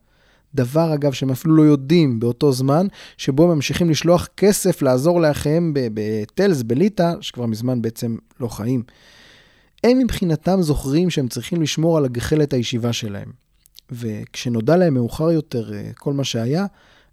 [0.55, 2.87] דבר, אגב, שהם אפילו לא יודעים באותו זמן,
[3.17, 8.83] שבו הם ממשיכים לשלוח כסף לעזור לאחיהם בטלס, בליטא, שכבר מזמן בעצם לא חיים.
[9.85, 13.33] הם מבחינתם זוכרים שהם צריכים לשמור על הגחלת הישיבה שלהם.
[13.91, 16.67] וכשנודע להם מאוחר יותר אה, כל מה שהיה,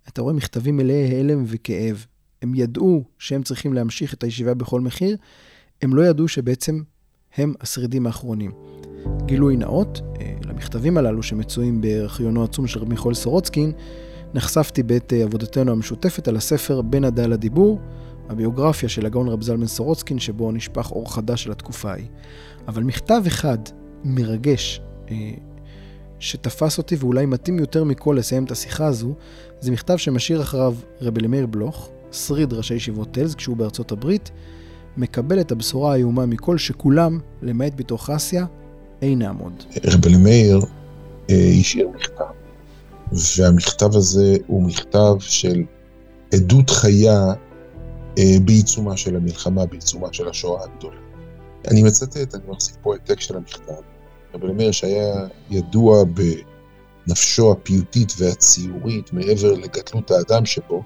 [0.08, 2.06] אתה רואה מכתבים מלאי הלם וכאב.
[2.42, 5.18] הם ידעו שהם צריכים להמשיך את הישיבה בכל מחיר,
[5.82, 6.82] הם לא ידעו שבעצם
[7.36, 8.52] הם השרידים האחרונים.
[9.26, 10.02] גילוי נאות,
[10.58, 13.72] למכתבים הללו שמצויים בארכיונו העצום של רבי מיכאל סורוצקין,
[14.34, 17.80] נחשפתי בעת אה, עבודתנו המשותפת על הספר בין הדעה לדיבור,
[18.30, 22.06] הביוגרפיה של הגאון רב זלמן סורוצקין, שבו נשפך אור חדש של התקופה ההיא.
[22.68, 23.58] אבל מכתב אחד
[24.04, 24.82] מרגש,
[25.12, 25.32] אה,
[26.20, 29.14] שתפס אותי ואולי מתאים יותר מכל לסיים את השיחה הזו,
[29.60, 34.32] זה מכתב שמשאיר אחריו רבי אלימאיר בלוך, שריד ראשי ישיבות טלז, כשהוא בארצות הברית,
[34.98, 38.46] מקבל את הבשורה האיומה מכל שכולם, למעט בתוך חסיה,
[39.02, 39.64] אינם עוד.
[39.84, 40.60] רב אלימאיר
[41.30, 42.24] אה, השאיר מכתב,
[43.38, 45.64] והמכתב הזה הוא מכתב של
[46.34, 47.34] עדות חיה
[48.18, 51.00] אה, בעיצומה של המלחמה, בעיצומה של השואה הגדולה.
[51.68, 53.74] אני מצטט, אני מחזיק פה העתק של המכתב.
[54.34, 56.04] רב אלי מאיר שהיה ידוע
[57.08, 60.84] בנפשו הפיוטית והציורית מעבר לגדלות האדם שבו,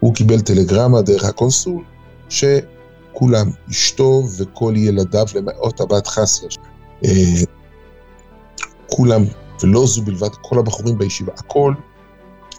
[0.00, 1.84] הוא קיבל טלגרמה דרך הקונסול,
[2.28, 2.44] ש...
[3.18, 6.48] כולם, אשתו וכל ילדיו, למעט הבת חסיה.
[7.04, 7.10] אה,
[8.86, 9.24] כולם,
[9.62, 11.74] ולא זו בלבד, כל הבחורים בישיבה, הכל,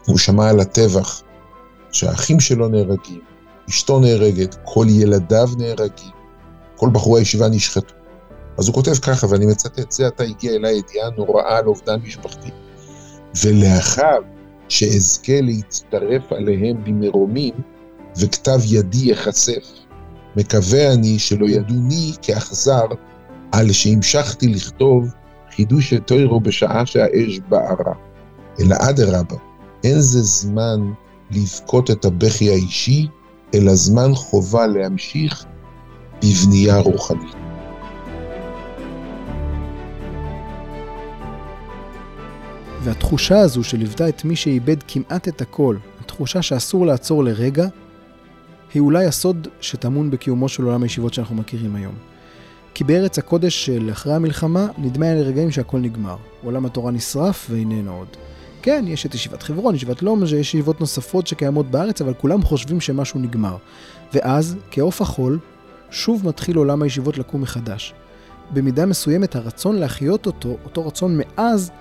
[0.05, 1.21] הוא שמע על הטבח,
[1.91, 3.21] שהאחים שלו נהרגים,
[3.69, 6.11] אשתו נהרגת, כל ילדיו נהרגים,
[6.75, 7.93] כל בחורי הישיבה נשחטו.
[8.57, 12.49] אז הוא כותב ככה, ואני מצטט, זה עתה הגיע אליי ידיעה נוראה על אובדן משפחתי.
[13.43, 14.17] ולאחר
[14.69, 17.53] שאזכה להצטרף עליהם במרומים,
[18.17, 19.67] וכתב ידי ייחשף,
[20.35, 22.85] מקווה אני שלא ידוני כאכזר
[23.57, 25.13] על שהמשכתי לכתוב
[25.55, 27.93] חידוש הטוירו בשעה שהאש בערה.
[28.59, 29.35] אלא אדרבה,
[29.83, 30.79] אין זה זמן
[31.31, 33.07] לבכות את הבכי האישי,
[33.53, 35.45] אלא זמן חובה להמשיך
[36.17, 37.35] בבנייה רוחנית.
[42.83, 47.67] והתחושה הזו שליוותה את מי שאיבד כמעט את הכל, התחושה שאסור לעצור לרגע,
[48.73, 51.95] היא אולי הסוד שטמון בקיומו של עולם הישיבות שאנחנו מכירים היום.
[52.77, 56.15] כי בארץ הקודש של אחרי המלחמה, נדמה היה לרגעים שהכל נגמר.
[56.43, 58.07] עולם התורה נשרף ואיננו עוד.
[58.61, 62.81] כן, יש את ישיבת חברון, ישיבת לומז'ה, יש ישיבות נוספות שקיימות בארץ, אבל כולם חושבים
[62.81, 63.57] שמשהו נגמר.
[64.13, 65.39] ואז, כעוף החול,
[65.91, 67.93] שוב מתחיל עולם הישיבות לקום מחדש.
[68.51, 71.71] במידה מסוימת הרצון להחיות אותו, אותו רצון מאז,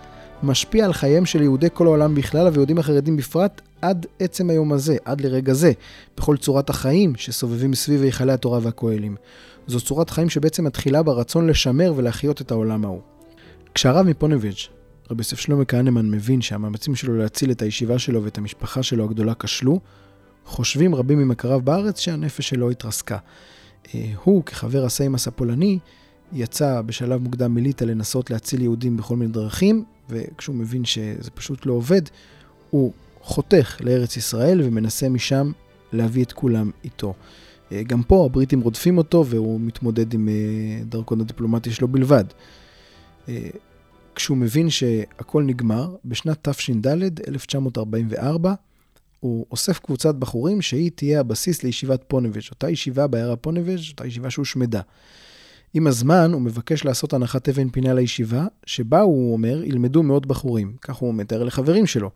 [0.42, 4.96] משפיע על חייהם של יהודי כל העולם בכלל ויהודים החרדים בפרט עד עצם היום הזה,
[5.04, 5.72] עד לרגע זה,
[6.16, 9.16] בכל צורת החיים שסובבים סביב היכלי התורה והכהלים.
[9.66, 13.00] זו צורת חיים שבעצם מתחילה ברצון לשמר ולהחיות את העולם ההוא.
[13.74, 14.68] כשהרב מפונביץ',
[15.10, 19.34] רבי יוסף שלמה כהנמן, מבין שהמאמצים שלו להציל את הישיבה שלו ואת המשפחה שלו הגדולה
[19.34, 19.80] כשלו,
[20.44, 23.18] חושבים רבים ממכריו בארץ שהנפש שלו התרסקה.
[23.94, 25.78] אה, הוא, כחבר הסיימס הפולני,
[26.32, 31.72] יצא בשלב מוקדם מליטא לנסות להציל יהודים בכל מיני דרכים, וכשהוא מבין שזה פשוט לא
[31.72, 32.02] עובד,
[32.70, 35.52] הוא חותך לארץ ישראל ומנסה משם
[35.92, 37.14] להביא את כולם איתו.
[37.72, 42.24] אה, גם פה הבריטים רודפים אותו והוא מתמודד עם אה, דרכון הדיפלומטי שלו בלבד.
[43.28, 43.48] אה,
[44.14, 46.86] כשהוא מבין שהכל נגמר, בשנת תש"ד,
[47.28, 48.54] 1944,
[49.20, 54.30] הוא אוסף קבוצת בחורים שהיא תהיה הבסיס לישיבת פונביץ', אותה ישיבה בעיירה פונביץ', אותה ישיבה
[54.30, 54.80] שהושמדה.
[55.74, 60.76] עם הזמן הוא מבקש לעשות הנחת אבן פינה לישיבה, שבה הוא אומר, ילמדו מאות בחורים.
[60.80, 62.10] כך הוא מתאר לחברים שלו.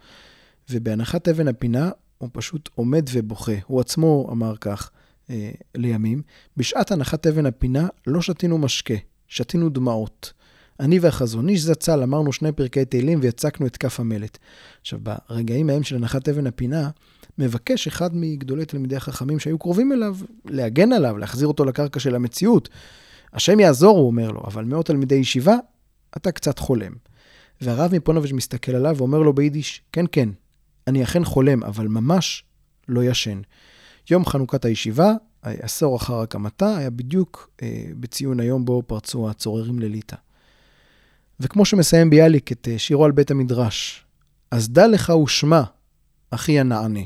[0.70, 3.52] ובהנחת אבן הפינה הוא פשוט עומד ובוכה.
[3.66, 4.90] הוא עצמו אמר כך
[5.30, 6.22] אה, לימים.
[6.56, 8.94] בשעת הנחת אבן הפינה לא שתינו משקה,
[9.28, 10.32] שתינו דמעות.
[10.80, 14.38] אני והחזון איש זצ"ל אמרנו שני פרקי תהילים ויצקנו את כף המלט.
[14.80, 16.90] עכשיו, ברגעים ההם של הנחת אבן הפינה,
[17.38, 22.68] מבקש אחד מגדולי תלמידי החכמים שהיו קרובים אליו, להגן עליו, להחזיר אותו לקרקע של המציאות.
[23.32, 25.56] השם יעזור, הוא אומר לו, אבל מאות תלמידי ישיבה,
[26.16, 26.92] אתה קצת חולם.
[27.60, 30.28] והרב מפונוביץ' מסתכל עליו ואומר לו ביידיש, כן, כן,
[30.86, 32.44] אני אכן חולם, אבל ממש
[32.88, 33.40] לא ישן.
[34.10, 40.16] יום חנוכת הישיבה, עשור אחר הקמתה, היה בדיוק אה, בציון היום בו פרצו הצוררים לליטא.
[41.40, 44.04] וכמו שמסיים ביאליק את אה, שירו על בית המדרש,
[44.50, 45.62] אז דע לך ושמע,
[46.30, 47.00] אחי הנענה,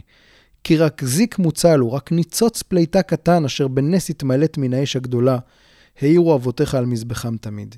[0.64, 5.38] כי רק זיק מוצל הוא, רק ניצוץ פליטה קטן אשר בנס התמלאת מן האש הגדולה,
[6.00, 7.74] העירו אבותיך על מזבחם תמיד.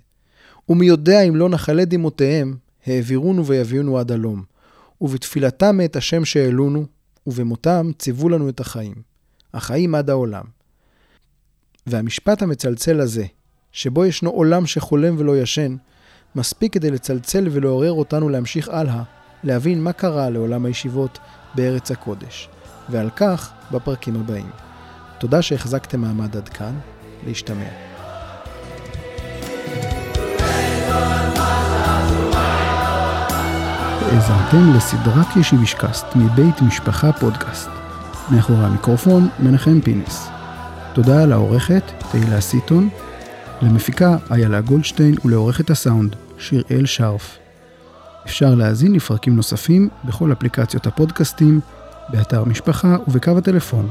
[0.68, 2.56] ומי יודע אם לא נחלה דמעותיהם,
[2.86, 4.42] העבירונו ויביאונו עד הלום.
[5.00, 6.86] ובתפילתם את השם שהעלונו,
[7.26, 9.15] ובמותם ציוו לנו את החיים.
[9.56, 10.44] החיים עד העולם.
[11.86, 13.24] והמשפט המצלצל הזה,
[13.72, 15.76] שבו ישנו עולם שחולם ולא ישן,
[16.34, 19.02] מספיק כדי לצלצל ולעורר אותנו להמשיך הלאה,
[19.44, 21.18] להבין מה קרה לעולם הישיבות
[21.54, 22.48] בארץ הקודש.
[22.88, 24.50] ועל כך בפרקים הבאים.
[25.18, 26.78] תודה שהחזקתם מעמד עד כאן,
[27.26, 27.68] להשתמע.
[34.12, 37.75] האזנתם לסדרת ישיבישקאסט מבית משפחה פודקאסט.
[38.30, 40.28] מאחורי המיקרופון מנחם פינס.
[40.94, 42.88] תודה לעורכת תהילה סיטון,
[43.62, 47.38] למפיקה איילה גולדשטיין ולעורכת הסאונד שיראל שרף.
[48.26, 51.60] אפשר להאזין לפרקים נוספים בכל אפליקציות הפודקאסטים,
[52.08, 53.90] באתר משפחה ובקו הטלפון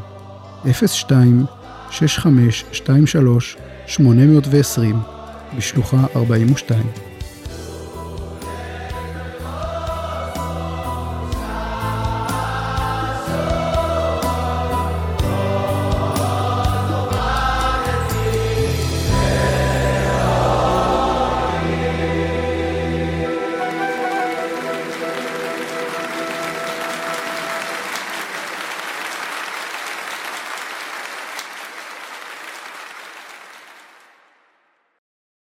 [0.86, 1.45] 02
[1.89, 3.57] 6523
[3.88, 4.99] 820
[5.57, 7.05] בשלוחה 42